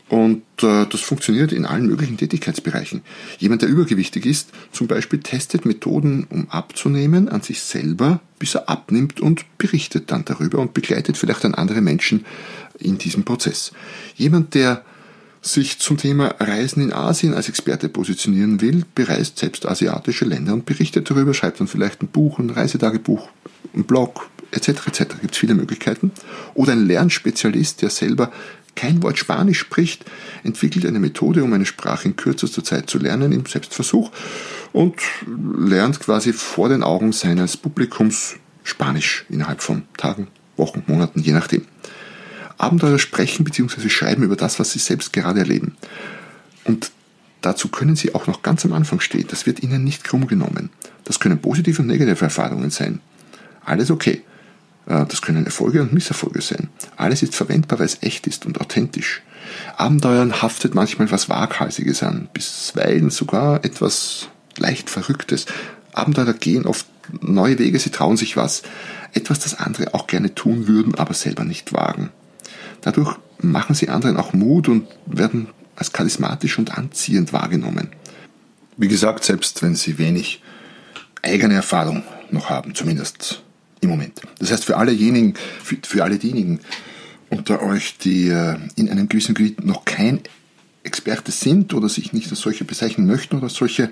und 0.09 0.41
äh, 0.63 0.85
das 0.89 1.01
funktioniert 1.01 1.51
in 1.51 1.65
allen 1.65 1.85
möglichen 1.85 2.17
Tätigkeitsbereichen. 2.17 3.01
Jemand, 3.37 3.61
der 3.61 3.69
übergewichtig 3.69 4.25
ist, 4.25 4.49
zum 4.71 4.87
Beispiel 4.87 5.19
testet 5.19 5.65
Methoden, 5.65 6.25
um 6.29 6.49
abzunehmen, 6.49 7.29
an 7.29 7.41
sich 7.41 7.61
selber, 7.61 8.19
bis 8.39 8.55
er 8.55 8.69
abnimmt 8.69 9.19
und 9.19 9.45
berichtet 9.59 10.11
dann 10.11 10.25
darüber 10.25 10.59
und 10.59 10.73
begleitet 10.73 11.15
vielleicht 11.15 11.43
dann 11.43 11.53
andere 11.53 11.81
Menschen 11.81 12.25
in 12.79 12.97
diesem 12.97 13.23
Prozess. 13.23 13.71
Jemand, 14.15 14.55
der 14.55 14.83
sich 15.41 15.79
zum 15.79 15.97
Thema 15.97 16.35
Reisen 16.39 16.83
in 16.83 16.93
Asien 16.93 17.33
als 17.33 17.49
Experte 17.49 17.89
positionieren 17.89 18.61
will, 18.61 18.83
bereist 18.93 19.39
selbst 19.39 19.65
asiatische 19.65 20.25
Länder 20.25 20.53
und 20.53 20.65
berichtet 20.65 21.09
darüber, 21.09 21.33
schreibt 21.33 21.59
dann 21.59 21.67
vielleicht 21.67 22.01
ein 22.01 22.07
Buch, 22.07 22.39
ein 22.39 22.49
Reisetagebuch, 22.49 23.29
ein 23.73 23.85
Blog, 23.85 24.29
etc. 24.51 24.69
etc. 24.87 24.99
Gibt 25.21 25.33
es 25.33 25.37
viele 25.37 25.55
Möglichkeiten. 25.55 26.11
Oder 26.53 26.73
ein 26.73 26.85
Lernspezialist, 26.85 27.81
der 27.81 27.89
selber 27.89 28.31
kein 28.75 29.03
Wort 29.03 29.17
Spanisch 29.17 29.59
spricht, 29.59 30.05
entwickelt 30.43 30.85
eine 30.85 30.99
Methode, 30.99 31.43
um 31.43 31.51
eine 31.53 31.65
Sprache 31.65 32.07
in 32.07 32.15
kürzester 32.15 32.63
Zeit 32.63 32.89
zu 32.89 32.97
lernen 32.97 33.31
im 33.31 33.45
Selbstversuch 33.45 34.11
und 34.71 34.95
lernt 35.57 35.99
quasi 35.99 36.33
vor 36.33 36.69
den 36.69 36.83
Augen 36.83 37.11
seines 37.11 37.57
Publikums 37.57 38.35
Spanisch 38.63 39.25
innerhalb 39.29 39.61
von 39.61 39.83
Tagen, 39.97 40.27
Wochen, 40.55 40.83
Monaten, 40.87 41.19
je 41.21 41.33
nachdem. 41.33 41.65
Abenteurer 42.59 42.99
sprechen 42.99 43.43
bzw. 43.45 43.89
schreiben 43.89 44.23
über 44.23 44.35
das, 44.35 44.59
was 44.59 44.71
sie 44.71 44.79
selbst 44.79 45.13
gerade 45.13 45.39
erleben. 45.39 45.75
Und 46.65 46.91
dazu 47.41 47.69
können 47.69 47.95
sie 47.95 48.13
auch 48.13 48.27
noch 48.27 48.43
ganz 48.43 48.65
am 48.65 48.73
Anfang 48.73 48.99
stehen. 48.99 49.27
Das 49.29 49.45
wird 49.45 49.63
ihnen 49.63 49.83
nicht 49.83 50.03
krumm 50.03 50.27
genommen. 50.27 50.69
Das 51.05 51.19
können 51.19 51.39
positive 51.39 51.81
und 51.81 51.87
negative 51.87 52.25
Erfahrungen 52.25 52.69
sein. 52.69 52.99
Alles 53.65 53.89
okay. 53.89 54.23
Äh, 54.85 55.05
das 55.05 55.21
können 55.21 55.45
Erfolge 55.45 55.81
und 55.81 55.93
Misserfolge 55.93 56.41
sein. 56.41 56.69
Alles 56.97 57.23
ist 57.23 57.33
verwendbar, 57.33 57.79
weil 57.79 57.85
es 57.85 58.03
echt 58.03 58.27
ist 58.27 58.45
und 58.45 58.59
authentisch. 58.59 59.21
Abenteuern 59.77 60.41
haftet 60.41 60.75
manchmal 60.75 61.09
was 61.11 61.29
Waghalsiges 61.29 62.03
an, 62.03 62.27
bisweilen 62.33 63.09
sogar 63.09 63.63
etwas 63.63 64.27
leicht 64.57 64.89
Verrücktes. 64.89 65.45
Abenteurer 65.93 66.33
gehen 66.33 66.65
oft 66.65 66.85
neue 67.21 67.57
Wege, 67.57 67.79
sie 67.79 67.89
trauen 67.89 68.17
sich 68.17 68.37
was, 68.37 68.63
etwas, 69.13 69.39
das 69.39 69.55
andere 69.55 69.93
auch 69.93 70.07
gerne 70.07 70.35
tun 70.35 70.67
würden, 70.67 70.95
aber 70.95 71.13
selber 71.13 71.45
nicht 71.45 71.73
wagen. 71.73 72.11
Dadurch 72.81 73.17
machen 73.41 73.75
sie 73.75 73.89
anderen 73.89 74.17
auch 74.17 74.33
Mut 74.33 74.67
und 74.67 74.87
werden 75.05 75.47
als 75.75 75.93
charismatisch 75.93 76.59
und 76.59 76.77
anziehend 76.77 77.33
wahrgenommen. 77.33 77.89
Wie 78.77 78.87
gesagt, 78.87 79.23
selbst 79.23 79.61
wenn 79.61 79.75
sie 79.75 79.97
wenig 79.97 80.41
eigene 81.21 81.55
Erfahrung 81.55 82.03
noch 82.31 82.49
haben, 82.49 82.75
zumindest 82.75 83.43
im 83.81 83.89
Moment. 83.89 84.21
Das 84.39 84.51
heißt, 84.51 84.65
für 84.65 84.77
allejenigen, 84.77 85.35
für, 85.63 85.77
für 85.83 86.03
alle 86.03 86.17
diejenigen 86.17 86.59
unter 87.29 87.61
euch, 87.61 87.97
die 87.97 88.29
äh, 88.29 88.57
in 88.75 88.89
einem 88.89 89.07
gewissen 89.07 89.35
Gebiet 89.35 89.63
noch 89.63 89.85
kein 89.85 90.21
Experte 90.83 91.31
sind 91.31 91.73
oder 91.73 91.89
sich 91.89 92.13
nicht 92.13 92.29
als 92.29 92.39
solche 92.39 92.65
bezeichnen 92.65 93.05
möchten 93.05 93.37
oder 93.37 93.49
solche, 93.49 93.91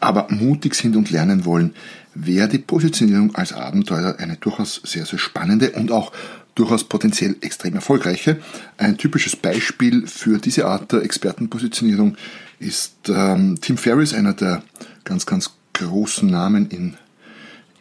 aber 0.00 0.26
mutig 0.30 0.74
sind 0.74 0.96
und 0.96 1.10
lernen 1.10 1.44
wollen, 1.44 1.74
wäre 2.14 2.48
die 2.48 2.58
Positionierung 2.58 3.34
als 3.34 3.52
Abenteurer 3.52 4.18
eine 4.18 4.36
durchaus 4.36 4.80
sehr, 4.84 5.06
sehr 5.06 5.18
spannende 5.18 5.72
und 5.72 5.90
auch 5.90 6.12
durchaus 6.56 6.84
potenziell 6.84 7.36
extrem 7.42 7.74
erfolgreiche. 7.74 8.40
Ein 8.76 8.96
typisches 8.96 9.36
Beispiel 9.36 10.08
für 10.08 10.38
diese 10.38 10.66
Art 10.66 10.90
der 10.90 11.02
Expertenpositionierung 11.02 12.16
ist 12.58 13.08
ähm, 13.08 13.58
Tim 13.60 13.76
Ferriss, 13.76 14.12
einer 14.12 14.32
der 14.32 14.64
ganz, 15.04 15.26
ganz 15.26 15.52
großen 15.74 16.28
Namen 16.28 16.68
in 16.68 16.96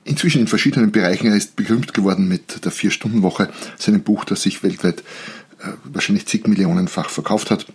inzwischen 0.03 0.41
in 0.41 0.47
verschiedenen 0.47 0.91
Bereichen. 0.91 1.27
Er 1.27 1.35
ist 1.35 1.55
berühmt 1.55 1.93
geworden 1.93 2.27
mit 2.27 2.63
der 2.63 2.71
Vier-Stunden-Woche, 2.71 3.49
seinem 3.77 4.03
Buch, 4.03 4.23
das 4.23 4.43
sich 4.43 4.61
weltweit 4.61 4.99
äh, 5.59 5.69
wahrscheinlich 5.85 6.27
zig 6.27 6.47
Millionenfach 6.47 7.09
verkauft 7.09 7.49
hat. 7.49 7.65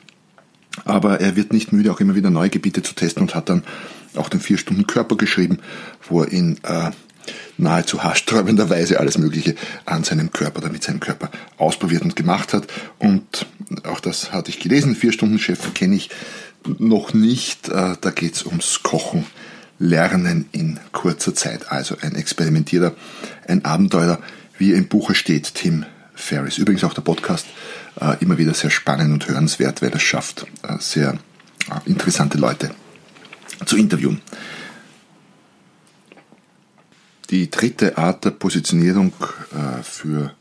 Aber 0.84 1.20
er 1.20 1.34
wird 1.34 1.52
nicht 1.52 1.72
müde, 1.72 1.90
auch 1.90 2.00
immer 2.00 2.14
wieder 2.14 2.30
neue 2.30 2.50
Gebiete 2.50 2.82
zu 2.82 2.94
testen 2.94 3.22
und 3.22 3.34
hat 3.34 3.48
dann 3.48 3.64
auch 4.14 4.28
den 4.28 4.40
Vier-Stunden-Körper 4.40 5.16
geschrieben, 5.16 5.58
wo 6.08 6.22
er 6.22 6.30
in 6.30 6.58
äh, 6.62 6.90
nahezu 7.58 8.02
haarsträubender 8.02 8.70
Weise 8.70 9.00
alles 9.00 9.18
Mögliche 9.18 9.54
an 9.86 10.04
seinem 10.04 10.32
Körper 10.32 10.58
oder 10.58 10.70
mit 10.70 10.82
seinem 10.82 11.00
Körper 11.00 11.30
ausprobiert 11.58 12.02
und 12.02 12.16
gemacht 12.16 12.52
hat. 12.52 12.66
Und 12.98 13.46
auch 13.84 14.00
das 14.00 14.32
hatte 14.32 14.50
ich 14.50 14.60
gelesen. 14.60 14.94
Vier-Stunden-Chef 14.94 15.74
kenne 15.74 15.96
ich 15.96 16.10
noch 16.78 17.14
nicht. 17.14 17.68
Äh, 17.68 17.96
da 18.00 18.10
geht 18.10 18.34
es 18.34 18.46
ums 18.46 18.82
Kochen. 18.82 19.26
Lernen 19.78 20.46
in 20.52 20.78
kurzer 20.92 21.34
Zeit. 21.34 21.72
Also 21.72 21.96
ein 22.02 22.14
Experimentierer, 22.14 22.94
ein 23.48 23.64
Abenteurer, 23.64 24.18
wie 24.58 24.72
er 24.72 24.78
im 24.78 24.88
Buche 24.88 25.14
steht, 25.14 25.54
Tim 25.54 25.86
Ferris. 26.14 26.58
Übrigens 26.58 26.84
auch 26.84 26.92
der 26.92 27.00
Podcast 27.00 27.46
äh, 27.98 28.16
immer 28.20 28.36
wieder 28.36 28.52
sehr 28.52 28.68
spannend 28.68 29.12
und 29.12 29.26
hörenswert, 29.26 29.80
wer 29.80 29.90
das 29.90 30.02
schafft. 30.02 30.46
Äh, 30.62 30.76
sehr 30.80 31.18
interessante 31.86 32.36
Leute 32.36 32.70
zu 33.64 33.76
interviewen. 33.76 34.20
Die 37.30 37.50
dritte 37.50 37.96
Art 37.96 38.24
der 38.24 38.30
Positionierung 38.30 39.12
äh, 39.52 39.82
für 39.82 40.32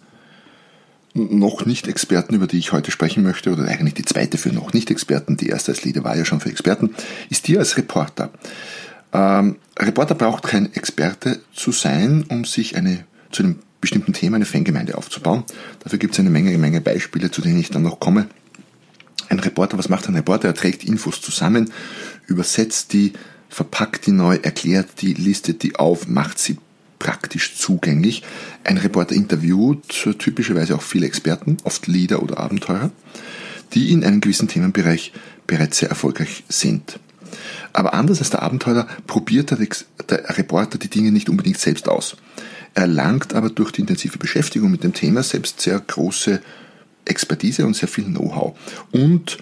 noch 1.13 1.65
nicht 1.65 1.87
Experten, 1.87 2.35
über 2.35 2.47
die 2.47 2.57
ich 2.57 2.71
heute 2.71 2.91
sprechen 2.91 3.23
möchte, 3.23 3.51
oder 3.51 3.65
eigentlich 3.65 3.93
die 3.93 4.05
zweite 4.05 4.37
für 4.37 4.49
noch 4.49 4.73
nicht 4.73 4.89
Experten, 4.89 5.37
die 5.37 5.49
erste 5.49 5.71
als 5.71 5.83
Leader 5.83 6.03
war 6.03 6.15
ja 6.15 6.25
schon 6.25 6.39
für 6.39 6.49
Experten, 6.49 6.95
ist 7.29 7.47
die 7.47 7.57
als 7.57 7.77
Reporter. 7.77 8.31
Ähm, 9.13 9.57
Reporter 9.77 10.15
braucht 10.15 10.43
kein 10.43 10.73
Experte 10.73 11.39
zu 11.53 11.71
sein, 11.71 12.25
um 12.29 12.45
sich 12.45 12.75
eine, 12.75 13.05
zu 13.31 13.43
einem 13.43 13.59
bestimmten 13.81 14.13
Thema 14.13 14.35
eine 14.35 14.45
Fangemeinde 14.45 14.97
aufzubauen. 14.97 15.43
Dafür 15.83 15.99
gibt 15.99 16.13
es 16.13 16.19
eine 16.19 16.29
Menge, 16.29 16.57
Menge 16.57 16.81
Beispiele, 16.81 17.31
zu 17.31 17.41
denen 17.41 17.59
ich 17.59 17.69
dann 17.69 17.83
noch 17.83 17.99
komme. 17.99 18.27
Ein 19.29 19.39
Reporter, 19.39 19.77
was 19.77 19.89
macht 19.89 20.07
ein 20.07 20.15
Reporter? 20.15 20.47
Er 20.47 20.55
trägt 20.55 20.83
Infos 20.83 21.21
zusammen, 21.21 21.71
übersetzt 22.27 22.93
die, 22.93 23.13
verpackt 23.47 24.07
die 24.07 24.11
neu, 24.11 24.37
erklärt 24.41 25.01
die, 25.01 25.13
listet 25.13 25.63
die 25.63 25.75
auf, 25.75 26.07
macht 26.07 26.39
sie 26.39 26.57
praktisch 26.99 27.55
zugänglich. 27.55 28.23
Ein 28.63 28.77
Reporter 28.77 29.15
interviewt 29.15 30.07
typischerweise 30.19 30.75
auch 30.75 30.81
viele 30.81 31.07
Experten, 31.07 31.57
oft 31.63 31.87
Leader 31.87 32.21
oder 32.21 32.37
Abenteurer, 32.37 32.91
die 33.73 33.91
in 33.91 34.03
einem 34.03 34.21
gewissen 34.21 34.47
Themenbereich 34.47 35.13
bereits 35.47 35.79
sehr 35.79 35.89
erfolgreich 35.89 36.43
sind. 36.49 36.99
Aber 37.73 37.93
anders 37.93 38.19
als 38.19 38.29
der 38.29 38.43
Abenteurer 38.43 38.87
probiert 39.07 39.51
der, 39.51 39.57
Reporter 40.37 40.77
die 40.77 40.89
Dinge 40.89 41.11
nicht 41.11 41.29
unbedingt 41.29 41.59
selbst 41.59 41.87
aus. 41.87 42.17
Er 42.73 42.83
erlangt 42.83 43.33
aber 43.33 43.49
durch 43.49 43.71
die 43.71 43.81
intensive 43.81 44.17
Beschäftigung 44.17 44.71
mit 44.71 44.83
dem 44.83 44.93
Thema 44.93 45.23
selbst 45.23 45.61
sehr 45.61 45.79
große 45.79 46.41
Expertise 47.05 47.65
und 47.65 47.75
sehr 47.75 47.87
viel 47.87 48.05
Know-how. 48.05 48.57
Und 48.91 49.37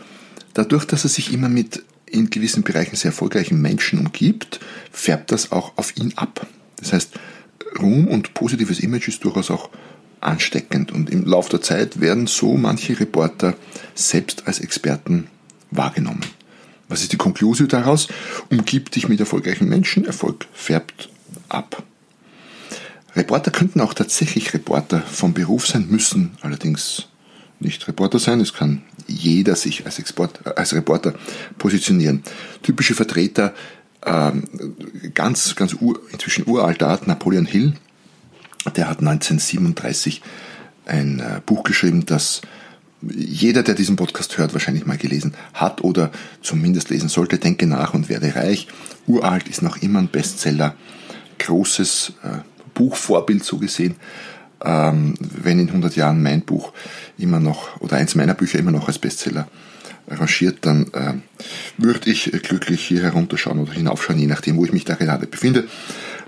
dadurch, 0.54 0.86
dass 0.86 1.04
er 1.04 1.10
sich 1.10 1.34
immer 1.34 1.50
mit 1.50 1.84
in 2.06 2.30
gewissen 2.30 2.64
Bereichen 2.64 2.96
sehr 2.96 3.10
erfolgreichen 3.10 3.62
Menschen 3.62 4.00
umgibt, 4.00 4.60
färbt 4.92 5.32
das 5.32 5.52
auch 5.52 5.78
auf 5.78 5.96
ihn 5.98 6.14
ab. 6.16 6.48
Das 6.78 6.94
heißt, 6.94 7.12
Ruhm 7.80 8.08
und 8.08 8.34
positives 8.34 8.80
Image 8.80 9.08
ist 9.08 9.24
durchaus 9.24 9.52
auch 9.52 9.70
ansteckend 10.20 10.92
und 10.92 11.10
im 11.10 11.26
Laufe 11.26 11.50
der 11.52 11.62
Zeit 11.62 12.02
werden 12.02 12.28
so 12.28 12.56
manche 12.56 13.00
Reporter 13.00 13.56
selbst 13.94 14.48
als 14.48 14.60
Experten 14.60 15.28
wahrgenommen. 15.72 16.22
Was 16.90 17.02
ist 17.02 17.12
die 17.12 17.18
Konklusion 17.18 17.68
daraus? 17.68 18.08
Umgib 18.50 18.92
dich 18.92 19.10
mit 19.10 19.20
erfolgreichen 19.20 19.68
Menschen, 19.68 20.06
Erfolg 20.06 20.48
färbt 20.54 21.10
ab. 21.50 21.84
Reporter 23.16 23.52
könnten 23.52 23.82
auch 23.82 23.94
tatsächlich 23.94 24.54
Reporter 24.54 25.02
vom 25.02 25.34
Beruf 25.34 25.68
sein, 25.68 25.88
müssen 25.90 26.38
allerdings 26.42 27.08
nicht 27.60 27.88
Reporter 27.88 28.20
sein. 28.20 28.40
Es 28.40 28.54
kann 28.54 28.84
jeder 29.08 29.56
sich 29.56 29.86
als, 29.86 30.00
Export, 30.00 30.46
als 30.58 30.74
Reporter 30.74 31.14
positionieren. 31.58 32.24
Typische 32.62 32.94
Vertreter, 32.94 33.54
ganz, 35.14 35.56
ganz 35.56 35.76
ur, 35.80 36.00
inzwischen 36.12 36.48
uralter 36.48 36.88
Art, 36.88 37.08
Napoleon 37.08 37.46
Hill, 37.46 37.74
der 38.76 38.90
hat 38.90 39.00
1937 39.00 40.22
ein 40.86 41.20
äh, 41.20 41.42
Buch 41.46 41.64
geschrieben, 41.64 42.06
das 42.06 42.42
jeder, 43.02 43.62
der 43.62 43.76
diesen 43.76 43.96
Podcast 43.96 44.38
hört, 44.38 44.54
wahrscheinlich 44.54 44.88
mal 44.88 44.98
gelesen 44.98 45.36
hat 45.54 45.84
oder 45.84 46.12
zumindest 46.42 46.90
lesen 46.90 47.10
sollte. 47.10 47.38
Denke 47.38 47.68
nach 47.68 47.94
und 47.94 48.10
werde 48.10 48.36
reich. 48.36 48.68
Uralt 49.06 49.48
ist 49.48 49.62
noch 49.62 49.78
immer 49.78 50.00
ein 50.00 50.08
Bestseller. 50.08 50.76
Großes 51.38 52.14
äh, 52.24 52.40
Buchvorbild 52.74 53.44
so 53.44 53.60
gesehen. 53.60 53.96
Ähm, 54.64 55.14
wenn 55.20 55.60
in 55.60 55.68
100 55.68 55.96
Jahren 55.96 56.24
mein 56.24 56.42
Buch 56.42 56.74
immer 57.20 57.40
noch 57.40 57.80
oder 57.80 57.98
eins 57.98 58.16
meiner 58.16 58.34
Bücher 58.34 58.58
immer 58.58 58.72
noch 58.72 58.88
als 58.88 58.98
Bestseller 58.98 59.48
rangiert, 60.08 60.60
dann 60.62 60.88
äh, 60.94 61.14
würde 61.78 62.10
ich 62.10 62.32
glücklich 62.44 62.82
hier 62.86 63.04
herunterschauen 63.04 63.60
oder 63.60 63.74
hinaufschauen, 63.74 64.20
je 64.20 64.28
nachdem, 64.28 64.58
wo 64.58 64.66
ich 64.66 64.74
mich 64.74 64.86
da 64.86 64.96
gerade 64.96 65.28
befinde. 65.28 65.68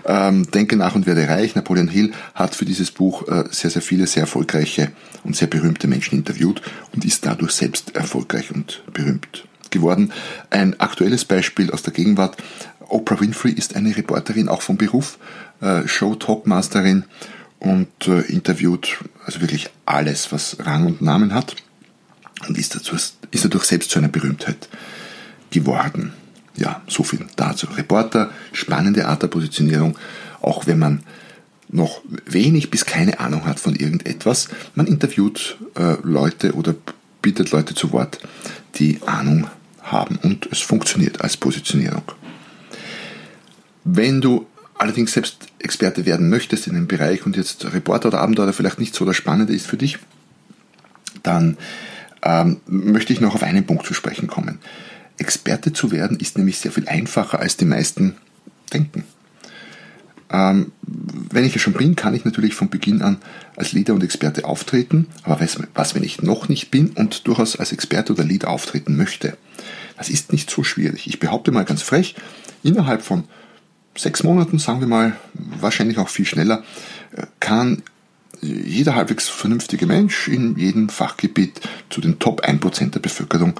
Ähm, 0.06 0.50
Denke 0.52 0.76
nach 0.76 0.96
und 0.96 1.08
werde 1.08 1.28
reich. 1.28 1.56
Napoleon 1.56 1.88
Hill 1.88 2.12
hat 2.34 2.56
für 2.56 2.66
dieses 2.66 2.92
Buch 2.92 3.28
äh, 3.28 3.46
sehr, 3.52 3.70
sehr 3.70 3.82
viele 3.82 4.08
sehr 4.08 4.22
erfolgreiche 4.22 4.92
und 5.24 5.36
sehr 5.36 5.48
berühmte 5.48 5.88
Menschen 5.88 6.18
interviewt 6.18 6.62
und 6.94 7.06
ist 7.06 7.26
dadurch 7.26 7.52
selbst 7.52 7.96
erfolgreich 7.96 8.52
und 8.52 8.84
berühmt 8.94 9.46
geworden. 9.72 10.12
Ein 10.50 10.80
aktuelles 10.80 11.26
Beispiel 11.26 11.72
aus 11.72 11.84
der 11.84 11.94
Gegenwart. 11.94 12.38
Oprah 12.88 13.20
Winfrey 13.20 13.52
ist 13.52 13.76
eine 13.76 13.96
Reporterin 13.96 14.50
auch 14.50 14.62
vom 14.62 14.78
Beruf, 14.78 15.20
äh, 15.62 15.88
Show-Talkmasterin 15.88 17.04
und 17.60 18.08
äh, 18.08 18.22
interviewt 18.22 19.00
also 19.26 19.42
wirklich 19.42 19.70
alles, 19.86 20.32
was 20.32 20.58
Rang 20.66 20.88
und 20.88 21.02
Namen 21.02 21.34
hat 21.34 21.56
und 22.48 22.58
ist, 22.58 22.76
dazu, 22.76 22.96
ist 22.96 23.46
dadurch 23.46 23.66
selbst 23.66 23.92
zu 23.92 24.00
einer 24.00 24.08
Berühmtheit 24.08 24.70
geworden. 25.52 26.14
Ja, 26.56 26.82
so 26.88 27.04
viel 27.04 27.26
dazu. 27.36 27.68
Reporter, 27.68 28.32
spannende 28.52 29.08
Art 29.08 29.24
der 29.24 29.28
Positionierung, 29.28 29.98
auch 30.42 30.68
wenn 30.68 30.80
man 30.80 31.04
noch 31.70 32.02
wenig 32.26 32.72
bis 32.72 32.86
keine 32.86 33.20
Ahnung 33.20 33.46
hat 33.46 33.60
von 33.60 33.76
irgendetwas. 33.76 34.50
Man 34.76 34.88
interviewt 34.88 35.58
äh, 35.76 35.96
Leute 36.04 36.54
oder 36.54 36.76
bittet 37.22 37.52
Leute 37.52 37.76
zu 37.76 37.92
Wort, 37.92 38.20
die 38.76 39.00
Ahnung 39.06 39.48
haben 39.82 40.18
und 40.22 40.48
es 40.52 40.60
funktioniert 40.60 41.22
als 41.22 41.38
Positionierung. 41.38 42.04
Wenn 43.84 44.22
du 44.22 44.48
allerdings 44.78 45.14
selbst 45.14 45.48
Experte 45.60 46.06
werden 46.06 46.30
möchtest 46.30 46.68
in 46.68 46.76
einem 46.76 46.88
Bereich 46.88 47.26
und 47.26 47.36
jetzt 47.36 47.72
Reporter 47.74 48.10
oder 48.10 48.22
Abenteuer 48.22 48.54
vielleicht 48.54 48.80
nicht 48.80 48.96
so 48.96 49.06
das 49.06 49.16
Spannende 49.16 49.54
ist 49.54 49.68
für 49.68 49.78
dich, 49.78 50.00
dann 51.24 51.58
ähm, 52.24 52.58
möchte 52.68 53.14
ich 53.14 53.22
noch 53.22 53.36
auf 53.36 53.44
einen 53.44 53.66
Punkt 53.66 53.86
zu 53.86 53.94
sprechen 53.94 54.28
kommen. 54.28 54.60
Experte 55.18 55.74
zu 55.74 55.92
werden 55.92 56.20
ist 56.20 56.38
nämlich 56.38 56.60
sehr 56.60 56.72
viel 56.72 56.88
einfacher, 56.88 57.40
als 57.40 57.58
die 57.58 57.66
meisten 57.66 58.16
denken. 58.74 59.04
Ähm, 60.32 60.72
wenn 60.84 61.44
ich 61.44 61.56
es 61.56 61.62
schon 61.62 61.74
bin, 61.74 61.96
kann 61.96 62.14
ich 62.14 62.24
natürlich 62.24 62.54
von 62.54 62.70
Beginn 62.70 63.02
an 63.02 63.18
als 63.56 63.72
Leader 63.72 63.96
und 63.96 64.04
Experte 64.04 64.46
auftreten, 64.46 65.08
aber 65.24 65.42
was, 65.42 65.58
was, 65.74 65.96
wenn 65.96 66.04
ich 66.04 66.22
noch 66.22 66.50
nicht 66.50 66.70
bin 66.70 66.90
und 66.92 67.28
durchaus 67.28 67.56
als 67.56 67.72
Experte 67.72 68.14
oder 68.14 68.24
Leader 68.24 68.50
auftreten 68.50 68.96
möchte? 68.96 69.38
Das 69.98 70.10
ist 70.10 70.32
nicht 70.32 70.50
so 70.50 70.64
schwierig. 70.64 71.08
Ich 71.08 71.20
behaupte 71.20 71.52
mal 71.52 71.66
ganz 71.66 71.82
frech, 71.82 72.16
innerhalb 72.64 73.02
von 73.02 73.24
sechs 73.98 74.24
Monaten, 74.24 74.60
sagen 74.60 74.82
wir 74.82 74.88
mal, 74.88 75.16
wahrscheinlich 75.34 75.98
auch 75.98 76.10
viel 76.10 76.26
schneller, 76.26 76.64
äh, 77.16 77.26
kann 77.40 77.82
jeder 78.42 78.96
halbwegs 78.96 79.28
vernünftige 79.28 79.86
Mensch 79.86 80.28
in 80.28 80.58
jedem 80.58 80.90
Fachgebiet 80.90 81.62
zu 81.90 82.02
den 82.02 82.20
Top 82.20 82.44
1% 82.46 82.92
der 82.92 83.00
Bevölkerung 83.00 83.60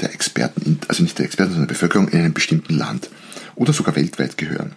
der 0.00 0.12
Experten, 0.12 0.78
also 0.88 1.02
nicht 1.02 1.18
der 1.18 1.26
Experten, 1.26 1.52
sondern 1.52 1.68
der 1.68 1.74
Bevölkerung 1.74 2.08
in 2.08 2.20
einem 2.20 2.32
bestimmten 2.32 2.74
Land 2.74 3.10
oder 3.54 3.72
sogar 3.72 3.96
weltweit 3.96 4.36
gehören. 4.36 4.72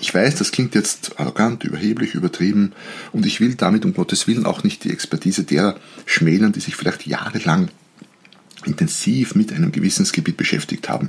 Ich 0.00 0.14
weiß, 0.14 0.36
das 0.36 0.52
klingt 0.52 0.74
jetzt 0.74 1.18
arrogant, 1.18 1.64
überheblich, 1.64 2.14
übertrieben 2.14 2.72
und 3.12 3.24
ich 3.24 3.40
will 3.40 3.54
damit 3.54 3.84
um 3.84 3.94
Gottes 3.94 4.26
Willen 4.26 4.44
auch 4.44 4.62
nicht 4.62 4.84
die 4.84 4.90
Expertise 4.90 5.44
derer 5.44 5.76
schmälern, 6.04 6.52
die 6.52 6.60
sich 6.60 6.76
vielleicht 6.76 7.06
jahrelang 7.06 7.68
intensiv 8.66 9.34
mit 9.34 9.52
einem 9.52 9.72
Gewissensgebiet 9.72 10.36
beschäftigt 10.36 10.88
haben. 10.88 11.08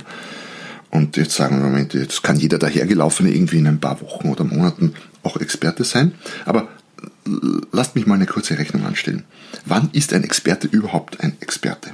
Und 0.90 1.18
jetzt 1.18 1.34
sagen 1.34 1.58
wir, 1.58 1.66
Moment, 1.66 1.92
jetzt 1.92 2.22
kann 2.22 2.38
jeder 2.38 2.58
dahergelaufene 2.58 3.30
irgendwie 3.30 3.58
in 3.58 3.66
ein 3.66 3.80
paar 3.80 4.00
Wochen 4.00 4.28
oder 4.30 4.44
Monaten 4.44 4.94
auch 5.22 5.36
Experte 5.36 5.84
sein. 5.84 6.14
Aber 6.46 6.68
lasst 7.72 7.94
mich 7.94 8.06
mal 8.06 8.14
eine 8.14 8.26
kurze 8.26 8.58
Rechnung 8.58 8.84
anstellen. 8.84 9.24
Wann 9.64 9.90
ist 9.92 10.12
ein 10.12 10.24
Experte 10.24 10.66
überhaupt 10.68 11.20
ein 11.20 11.36
Experte? 11.40 11.90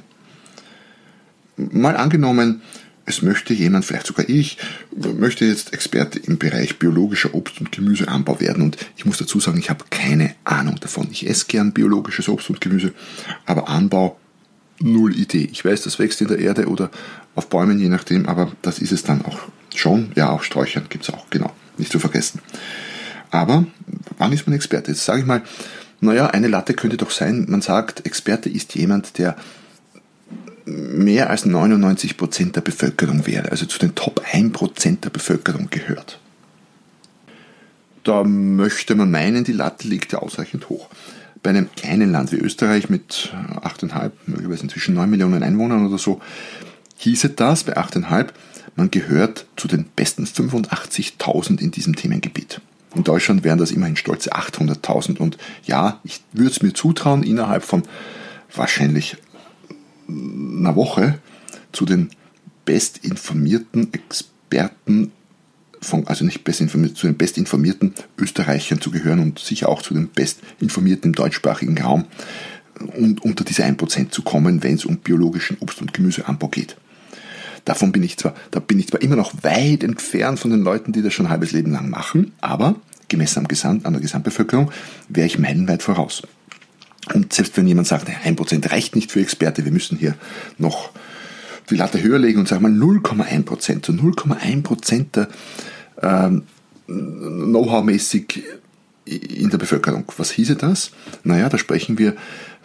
Mal 1.56 1.96
angenommen, 1.96 2.62
es 3.06 3.22
möchte 3.22 3.52
jemand, 3.52 3.84
vielleicht 3.84 4.06
sogar 4.06 4.28
ich, 4.28 4.56
möchte 4.96 5.44
jetzt 5.44 5.72
Experte 5.72 6.18
im 6.18 6.38
Bereich 6.38 6.78
biologischer 6.78 7.34
Obst- 7.34 7.60
und 7.60 7.70
Gemüseanbau 7.70 8.40
werden. 8.40 8.62
Und 8.62 8.78
ich 8.96 9.04
muss 9.04 9.18
dazu 9.18 9.40
sagen, 9.40 9.58
ich 9.58 9.70
habe 9.70 9.84
keine 9.90 10.34
Ahnung 10.44 10.76
davon. 10.80 11.08
Ich 11.10 11.28
esse 11.28 11.46
gern 11.46 11.72
biologisches 11.72 12.28
Obst 12.28 12.48
und 12.48 12.60
Gemüse, 12.60 12.94
aber 13.44 13.68
Anbau, 13.68 14.18
null 14.80 15.14
Idee. 15.16 15.48
Ich 15.52 15.64
weiß, 15.64 15.82
das 15.82 15.98
wächst 15.98 16.20
in 16.22 16.28
der 16.28 16.38
Erde 16.38 16.66
oder 16.66 16.90
auf 17.34 17.48
Bäumen, 17.48 17.78
je 17.78 17.88
nachdem, 17.88 18.26
aber 18.26 18.52
das 18.62 18.78
ist 18.78 18.92
es 18.92 19.02
dann 19.02 19.24
auch 19.24 19.38
schon. 19.74 20.12
Ja, 20.14 20.30
auch 20.30 20.42
Sträuchern 20.42 20.86
gibt 20.88 21.04
es 21.04 21.12
auch, 21.12 21.28
genau, 21.30 21.52
nicht 21.76 21.92
zu 21.92 21.98
vergessen. 21.98 22.40
Aber 23.30 23.66
wann 24.18 24.32
ist 24.32 24.46
man 24.46 24.54
Experte? 24.54 24.92
Jetzt 24.92 25.04
sage 25.04 25.20
ich 25.20 25.26
mal, 25.26 25.42
naja, 26.00 26.28
eine 26.28 26.48
Latte 26.48 26.74
könnte 26.74 26.96
doch 26.96 27.10
sein, 27.10 27.46
man 27.48 27.62
sagt, 27.62 28.06
Experte 28.06 28.48
ist 28.48 28.74
jemand, 28.74 29.18
der 29.18 29.36
mehr 30.66 31.30
als 31.30 31.46
99% 31.46 32.52
der 32.52 32.60
Bevölkerung 32.60 33.26
wäre, 33.26 33.50
also 33.50 33.66
zu 33.66 33.78
den 33.78 33.94
Top 33.94 34.24
1% 34.24 35.00
der 35.00 35.10
Bevölkerung 35.10 35.68
gehört. 35.70 36.18
Da 38.02 38.22
möchte 38.24 38.94
man 38.94 39.10
meinen, 39.10 39.44
die 39.44 39.52
Latte 39.52 39.88
liegt 39.88 40.12
ja 40.12 40.18
ausreichend 40.18 40.68
hoch. 40.68 40.88
Bei 41.42 41.50
einem 41.50 41.70
kleinen 41.74 42.12
Land 42.12 42.32
wie 42.32 42.36
Österreich 42.36 42.88
mit 42.88 43.32
8,5, 43.62 44.12
möglicherweise 44.26 44.64
inzwischen 44.64 44.94
9 44.94 45.08
Millionen 45.08 45.42
Einwohnern 45.42 45.86
oder 45.86 45.98
so, 45.98 46.20
hieße 46.96 47.30
das 47.30 47.64
bei 47.64 47.76
8,5, 47.76 48.28
man 48.76 48.90
gehört 48.90 49.46
zu 49.56 49.68
den 49.68 49.84
besten 49.84 50.24
85.000 50.24 51.60
in 51.60 51.70
diesem 51.70 51.96
Themengebiet. 51.96 52.60
In 52.94 53.04
Deutschland 53.04 53.44
wären 53.44 53.58
das 53.58 53.70
immerhin 53.70 53.96
stolze 53.96 54.32
800.000 54.34 55.18
und 55.18 55.36
ja, 55.64 56.00
ich 56.04 56.22
würde 56.32 56.50
es 56.50 56.62
mir 56.62 56.72
zutrauen, 56.72 57.22
innerhalb 57.22 57.64
von 57.64 57.82
wahrscheinlich 58.54 59.16
einer 60.08 60.76
Woche 60.76 61.18
zu 61.72 61.84
den 61.84 62.10
bestinformierten 62.64 63.92
Experten 63.92 65.12
von, 65.80 66.06
also 66.06 66.24
nicht 66.24 66.44
bestinformiert, 66.44 66.96
zu 66.96 67.06
den 67.06 67.16
bestinformierten 67.16 67.94
Österreichern 68.18 68.80
zu 68.80 68.90
gehören 68.90 69.20
und 69.20 69.38
sicher 69.38 69.68
auch 69.68 69.82
zu 69.82 69.92
den 69.92 70.08
bestinformierten 70.08 71.10
im 71.10 71.14
deutschsprachigen 71.14 71.78
Raum 71.78 72.06
und 72.96 73.22
unter 73.22 73.44
diese 73.44 73.64
1% 73.64 74.10
zu 74.10 74.22
kommen, 74.22 74.62
wenn 74.62 74.74
es 74.74 74.84
um 74.84 74.98
biologischen 74.98 75.58
Obst- 75.60 75.80
und 75.80 75.92
Gemüseanbau 75.92 76.48
geht. 76.48 76.76
Davon 77.64 77.92
bin 77.92 78.02
ich 78.02 78.16
zwar, 78.18 78.34
da 78.50 78.60
bin 78.60 78.78
ich 78.78 78.88
zwar 78.88 79.02
immer 79.02 79.16
noch 79.16 79.32
weit 79.42 79.84
entfernt 79.84 80.38
von 80.38 80.50
den 80.50 80.62
Leuten, 80.62 80.92
die 80.92 81.02
das 81.02 81.14
schon 81.14 81.26
ein 81.26 81.32
halbes 81.32 81.52
Leben 81.52 81.72
lang 81.72 81.88
machen, 81.88 82.32
aber 82.40 82.76
gemessen 83.08 83.40
am 83.40 83.48
Gesamt, 83.48 83.86
an 83.86 83.92
der 83.92 84.02
Gesamtbevölkerung 84.02 84.70
wäre 85.08 85.26
ich 85.26 85.38
meilenweit 85.38 85.82
voraus. 85.82 86.22
Und 87.12 87.32
selbst 87.32 87.56
wenn 87.56 87.66
jemand 87.66 87.86
sagt, 87.86 88.08
1% 88.08 88.70
reicht 88.70 88.96
nicht 88.96 89.12
für 89.12 89.20
Experte, 89.20 89.64
wir 89.64 89.72
müssen 89.72 89.98
hier 89.98 90.14
noch 90.58 90.90
die 91.70 91.76
Latte 91.76 92.02
höher 92.02 92.18
legen 92.18 92.40
und 92.40 92.48
sagen 92.48 92.62
mal 92.62 92.70
0,1%, 92.70 93.86
so 93.86 93.92
0,1% 93.92 95.06
der 95.12 95.28
ähm, 96.02 96.42
Know-how-mäßig 96.86 98.42
in 99.06 99.50
der 99.50 99.58
Bevölkerung. 99.58 100.04
Was 100.16 100.30
hieße 100.30 100.56
das? 100.56 100.90
Naja, 101.22 101.48
da 101.48 101.58
sprechen 101.58 101.98
wir 101.98 102.14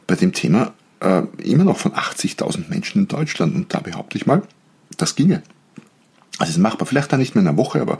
bei 0.07 0.15
dem 0.15 0.33
Thema 0.33 0.73
äh, 0.99 1.21
immer 1.43 1.63
noch 1.63 1.77
von 1.77 1.93
80.000 1.93 2.69
Menschen 2.69 3.03
in 3.03 3.07
Deutschland 3.07 3.55
und 3.55 3.73
da 3.73 3.79
behaupte 3.79 4.17
ich 4.17 4.25
mal, 4.25 4.41
das 4.97 5.15
ginge. 5.15 5.41
Also 6.37 6.51
es 6.51 6.57
ist 6.57 6.61
machbar, 6.61 6.87
vielleicht 6.87 7.11
dann 7.11 7.19
nicht 7.19 7.35
mehr 7.35 7.41
in 7.41 7.47
einer 7.47 7.57
Woche, 7.57 7.81
aber 7.81 7.99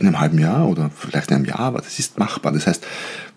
in 0.00 0.06
einem 0.06 0.18
halben 0.18 0.38
Jahr 0.38 0.66
oder 0.66 0.90
vielleicht 0.96 1.30
in 1.30 1.36
einem 1.36 1.44
Jahr, 1.44 1.60
aber 1.60 1.80
das 1.80 1.98
ist 1.98 2.18
machbar. 2.18 2.52
Das 2.52 2.66
heißt, 2.66 2.84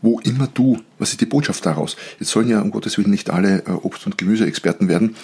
wo 0.02 0.19
immer 0.22 0.48
du, 0.48 0.80
was 0.98 1.12
ist 1.12 1.22
die 1.22 1.26
Botschaft 1.26 1.65
daraus? 1.65 1.98
Jetzt 2.19 2.32
sollen 2.32 2.48
ja 2.48 2.62
um 2.62 2.72
Gottes 2.72 2.98
Willen 2.98 3.12
nicht 3.12 3.30
alle 3.30 3.60
äh, 3.65 3.72
Obst- 3.72 4.06
und 4.06 4.17
Gemüseexperten 4.17 4.88
werden, 4.88 5.15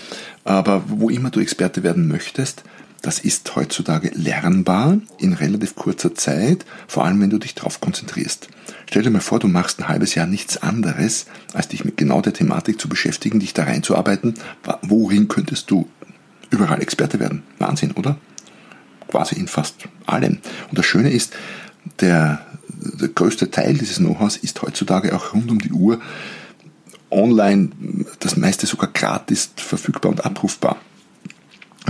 aber 0.44 0.84
wo 0.88 1.10
immer 1.10 1.30
du 1.30 1.40
Experte 1.40 1.82
werden 1.82 2.08
möchtest, 2.08 2.64
das 3.02 3.20
ist 3.20 3.56
heutzutage 3.56 4.12
lernbar 4.14 4.98
in 5.18 5.32
relativ 5.32 5.76
kurzer 5.76 6.14
Zeit, 6.16 6.66
vor 6.88 7.06
allem 7.06 7.22
wenn 7.22 7.30
du 7.30 7.38
dich 7.38 7.56
darauf 7.56 7.80
konzentrierst. 7.80 8.50
Stell 8.90 9.04
dir 9.04 9.10
mal 9.10 9.22
vor, 9.22 9.40
du 9.40 9.48
machst 9.48 9.80
ein 9.80 9.88
halbes 9.88 10.16
Jahr 10.16 10.28
nichts 10.28 10.58
anderes, 10.58 11.28
als 11.54 11.70
dich 11.70 11.86
mit 11.86 11.96
genau 11.96 12.20
der 12.22 12.34
Thematik 12.34 12.82
zu 12.82 12.90
beschäftigen, 12.90 13.40
dich 13.40 13.54
da 13.54 13.64
reinzuarbeiten. 13.64 14.34
Worin 14.82 15.30
könntest 15.30 15.72
du 15.72 15.88
überall 16.50 16.82
Experte 16.82 17.20
werden? 17.20 17.44
Wahnsinn, 17.58 17.92
oder? 17.92 18.18
quasi 19.10 19.36
in 19.36 19.48
fast 19.48 19.76
allem. 20.06 20.40
Und 20.70 20.78
das 20.78 20.86
Schöne 20.86 21.12
ist, 21.12 21.34
der, 22.00 22.46
der 22.68 23.10
größte 23.10 23.52
Teil 23.52 23.78
dieses 23.78 23.98
Know-hows 23.98 24.38
ist 24.38 24.62
heutzutage 24.62 25.14
auch 25.16 25.34
rund 25.34 25.52
um 25.52 25.60
die 25.60 25.72
Uhr 25.72 26.00
online, 27.12 27.72
das 28.20 28.38
meiste 28.38 28.68
sogar 28.68 28.90
gratis 28.92 29.52
verfügbar 29.56 30.12
und 30.12 30.26
abrufbar. 30.26 30.78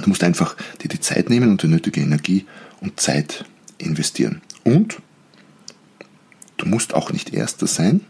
Du 0.02 0.08
musst 0.10 0.24
einfach 0.24 0.56
dir 0.82 0.88
die 0.88 1.02
Zeit 1.02 1.30
nehmen 1.30 1.52
und 1.52 1.62
die 1.62 1.68
nötige 1.68 2.00
Energie 2.00 2.46
und 2.80 3.00
Zeit 3.00 3.44
investieren. 3.78 4.42
Und 4.64 5.02
du 6.56 6.66
musst 6.66 6.94
auch 6.94 7.12
nicht 7.12 7.34
Erster 7.34 7.68
sein 7.68 8.02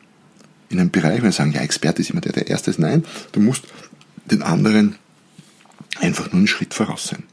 in 0.69 0.79
einem 0.79 0.91
Bereich, 0.91 1.17
wenn 1.17 1.23
wir 1.23 1.31
sagen, 1.31 1.51
ja, 1.51 1.62
Experte 1.62 2.01
ist 2.01 2.12
immer 2.12 2.21
der, 2.21 2.33
der 2.33 2.47
Erste 2.47 2.69
ist. 2.69 2.77
Nein, 2.77 3.03
du 3.31 3.39
musst 3.39 3.63
den 4.29 4.43
anderen 4.43 4.97
einfach 5.99 6.28
nur 6.28 6.39
einen 6.39 6.47
Schritt 6.47 6.73
voraus 6.73 7.08
sein. 7.08 7.23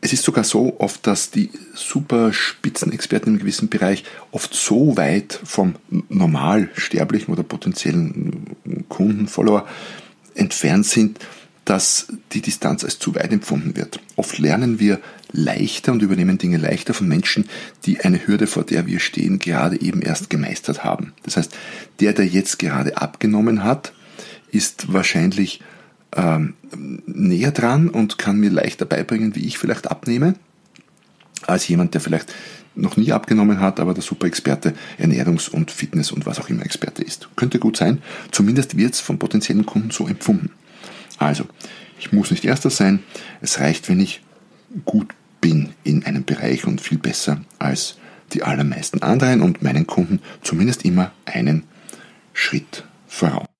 Es 0.00 0.12
ist 0.12 0.22
sogar 0.22 0.44
so 0.44 0.78
oft, 0.80 1.06
dass 1.06 1.30
die 1.30 1.50
super 1.74 2.34
Spitzenexperten 2.34 3.32
im 3.32 3.38
gewissen 3.38 3.70
Bereich 3.70 4.04
oft 4.32 4.54
so 4.54 4.98
weit 4.98 5.40
vom 5.44 5.76
normalsterblichen 6.10 7.32
oder 7.32 7.42
potenziellen 7.42 8.54
Kunden, 8.90 9.28
Follower 9.28 9.66
entfernt 10.34 10.84
sind, 10.84 11.20
dass 11.64 12.08
die 12.32 12.42
Distanz 12.42 12.84
als 12.84 12.98
zu 12.98 13.14
weit 13.14 13.32
empfunden 13.32 13.76
wird. 13.76 13.98
Oft 14.16 14.38
lernen 14.38 14.78
wir 14.78 15.00
leichter 15.32 15.92
und 15.92 16.02
übernehmen 16.02 16.36
Dinge 16.36 16.58
leichter 16.58 16.92
von 16.92 17.08
Menschen, 17.08 17.48
die 17.86 18.00
eine 18.00 18.26
Hürde, 18.26 18.46
vor 18.46 18.64
der 18.64 18.86
wir 18.86 19.00
stehen, 19.00 19.38
gerade 19.38 19.80
eben 19.80 20.02
erst 20.02 20.28
gemeistert 20.28 20.84
haben. 20.84 21.14
Das 21.22 21.36
heißt, 21.36 21.56
der, 22.00 22.12
der 22.12 22.26
jetzt 22.26 22.58
gerade 22.58 22.98
abgenommen 22.98 23.64
hat, 23.64 23.94
ist 24.50 24.92
wahrscheinlich 24.92 25.60
ähm, 26.14 26.54
näher 27.06 27.52
dran 27.52 27.88
und 27.88 28.18
kann 28.18 28.38
mir 28.38 28.50
leichter 28.50 28.84
beibringen, 28.86 29.34
wie 29.34 29.46
ich 29.46 29.58
vielleicht 29.58 29.90
abnehme, 29.90 30.34
als 31.46 31.68
jemand, 31.68 31.94
der 31.94 32.00
vielleicht 32.00 32.32
noch 32.76 32.96
nie 32.96 33.12
abgenommen 33.12 33.60
hat, 33.60 33.78
aber 33.78 33.94
der 33.94 34.02
Super-Experte, 34.02 34.74
Ernährungs- 34.98 35.48
und 35.48 35.70
Fitness- 35.70 36.10
und 36.10 36.26
was 36.26 36.40
auch 36.40 36.48
immer 36.48 36.64
Experte 36.64 37.02
ist. 37.02 37.28
Könnte 37.36 37.58
gut 37.58 37.76
sein, 37.76 38.02
zumindest 38.32 38.76
wird 38.76 38.94
es 38.94 39.00
von 39.00 39.18
potenziellen 39.18 39.66
Kunden 39.66 39.90
so 39.90 40.08
empfunden. 40.08 40.50
Also, 41.18 41.44
ich 41.98 42.12
muss 42.12 42.30
nicht 42.30 42.44
erster 42.44 42.70
sein, 42.70 43.00
es 43.40 43.60
reicht, 43.60 43.88
wenn 43.88 44.00
ich 44.00 44.22
gut 44.84 45.14
bin 45.40 45.70
in 45.84 46.04
einem 46.04 46.24
Bereich 46.24 46.66
und 46.66 46.80
viel 46.80 46.98
besser 46.98 47.40
als 47.58 47.98
die 48.32 48.42
allermeisten 48.42 49.02
anderen 49.02 49.42
und 49.42 49.62
meinen 49.62 49.86
Kunden 49.86 50.20
zumindest 50.42 50.84
immer 50.84 51.12
einen 51.24 51.64
Schritt 52.32 52.84
voraus. 53.06 53.53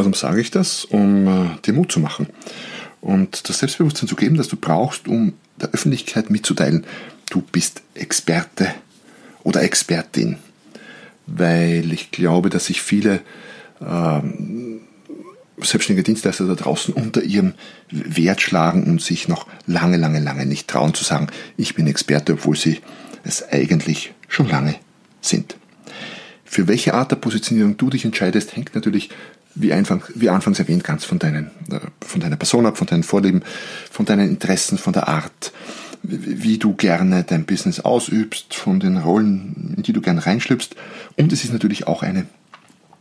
Warum 0.00 0.14
sage 0.14 0.40
ich 0.40 0.50
das? 0.50 0.86
Um 0.86 1.28
äh, 1.28 1.58
dir 1.66 1.74
Mut 1.74 1.92
zu 1.92 2.00
machen 2.00 2.26
und 3.02 3.50
das 3.50 3.58
Selbstbewusstsein 3.58 4.08
zu 4.08 4.16
geben, 4.16 4.38
das 4.38 4.48
du 4.48 4.56
brauchst, 4.56 5.08
um 5.08 5.34
der 5.60 5.72
Öffentlichkeit 5.72 6.30
mitzuteilen, 6.30 6.86
du 7.28 7.42
bist 7.42 7.82
Experte 7.92 8.72
oder 9.44 9.62
Expertin. 9.62 10.38
Weil 11.26 11.92
ich 11.92 12.12
glaube, 12.12 12.48
dass 12.48 12.64
sich 12.64 12.80
viele 12.80 13.20
ähm, 13.86 14.80
selbstständige 15.60 16.04
Dienstleister 16.04 16.46
da 16.46 16.54
draußen 16.54 16.94
unter 16.94 17.22
ihrem 17.22 17.52
Wert 17.90 18.40
schlagen 18.40 18.84
und 18.84 19.02
sich 19.02 19.28
noch 19.28 19.46
lange, 19.66 19.98
lange, 19.98 20.20
lange 20.20 20.46
nicht 20.46 20.66
trauen 20.66 20.94
zu 20.94 21.04
sagen, 21.04 21.26
ich 21.58 21.74
bin 21.74 21.86
Experte, 21.86 22.32
obwohl 22.32 22.56
sie 22.56 22.80
es 23.22 23.46
eigentlich 23.52 24.14
schon 24.28 24.48
lange 24.48 24.76
sind. 25.20 25.56
Für 26.46 26.68
welche 26.68 26.94
Art 26.94 27.10
der 27.10 27.16
Positionierung 27.16 27.76
du 27.76 27.90
dich 27.90 28.06
entscheidest, 28.06 28.56
hängt 28.56 28.74
natürlich 28.74 29.10
wie, 29.54 29.72
einfach, 29.72 30.08
wie 30.14 30.28
anfangs 30.28 30.58
erwähnt, 30.58 30.84
ganz 30.84 31.04
von, 31.04 31.18
deinen, 31.18 31.46
äh, 31.70 31.80
von 32.00 32.20
deiner 32.20 32.36
Person 32.36 32.66
ab, 32.66 32.78
von 32.78 32.86
deinen 32.86 33.02
Vorlieben, 33.02 33.42
von 33.90 34.06
deinen 34.06 34.28
Interessen, 34.28 34.78
von 34.78 34.92
der 34.92 35.08
Art, 35.08 35.52
wie 36.02 36.58
du 36.58 36.74
gerne 36.74 37.24
dein 37.24 37.44
Business 37.44 37.80
ausübst, 37.80 38.54
von 38.54 38.80
den 38.80 38.96
Rollen, 38.96 39.74
in 39.76 39.82
die 39.82 39.92
du 39.92 40.00
gerne 40.00 40.24
reinschlüpfst. 40.24 40.74
Und 41.16 41.32
es 41.32 41.44
ist 41.44 41.52
natürlich 41.52 41.86
auch 41.86 42.02
eine 42.02 42.26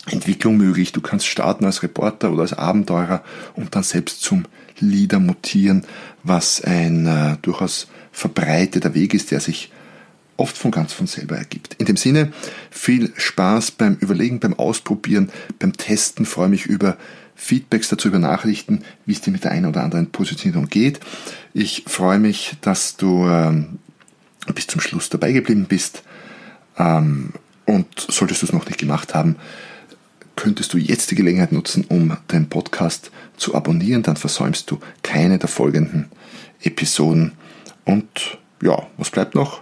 Entwicklung 0.08 0.58
möglich. 0.58 0.92
Du 0.92 1.02
kannst 1.02 1.28
starten 1.28 1.66
als 1.66 1.84
Reporter 1.84 2.32
oder 2.32 2.42
als 2.42 2.54
Abenteurer 2.54 3.24
und 3.56 3.76
dann 3.76 3.84
selbst 3.84 4.22
zum 4.22 4.46
Leader 4.80 5.20
mutieren, 5.20 5.84
was 6.24 6.62
ein 6.62 7.06
äh, 7.06 7.38
durchaus 7.42 7.88
verbreiteter 8.12 8.94
Weg 8.94 9.14
ist, 9.14 9.32
der 9.32 9.40
sich 9.40 9.72
oft 10.40 10.58
von 10.58 10.72
ganz 10.72 10.94
von 10.94 11.08
selber 11.08 11.38
ergibt. 11.38 11.76
In 11.76 11.86
dem 11.86 11.98
Sinne, 11.98 12.32
viel 12.72 13.12
Spaß 13.16 13.72
beim 13.72 13.96
Überlegen, 13.96 14.40
beim 14.40 14.54
Ausprobieren, 14.54 15.32
beim 15.60 15.74
Testen. 15.74 16.26
Freue 16.26 16.50
mich 16.50 16.66
über 16.66 16.98
Feedbacks 17.36 17.90
dazu, 17.90 18.10
über 18.10 18.20
Nachrichten, 18.20 18.84
wie 19.06 19.14
es 19.14 19.22
dir 19.22 19.32
mit 19.32 19.44
der 19.44 19.52
einen 19.52 19.66
oder 19.66 19.84
anderen 19.84 20.12
Positionierung 20.12 20.68
geht. 20.68 21.00
Ich 21.54 21.84
freue 21.88 22.20
mich, 22.20 22.58
dass 22.62 22.98
du 22.98 23.28
ähm, 23.28 23.80
bis 24.54 24.68
zum 24.68 24.82
Schluss 24.82 25.10
dabei 25.10 25.32
geblieben 25.32 25.66
bist. 25.68 26.04
Ähm, 26.78 27.34
und 27.66 27.88
solltest 28.00 28.42
du 28.42 28.48
es 28.48 28.54
noch 28.54 28.66
nicht 28.66 28.80
gemacht 28.80 29.14
haben, 29.14 29.36
könntest 30.36 30.74
du 30.74 30.78
jetzt 30.78 31.12
die 31.12 31.16
Gelegenheit 31.16 31.52
nutzen, 31.52 31.86
um 31.88 32.18
den 32.32 32.50
Podcast 32.50 33.12
zu 33.38 33.56
abonnieren. 33.56 34.04
Dann 34.04 34.16
versäumst 34.16 34.72
du 34.72 34.80
keine 35.04 35.38
der 35.38 35.50
folgenden 35.50 36.10
Episoden. 36.62 37.34
Und 37.86 38.38
ja, 38.62 38.88
was 38.98 39.12
bleibt 39.12 39.36
noch? 39.36 39.62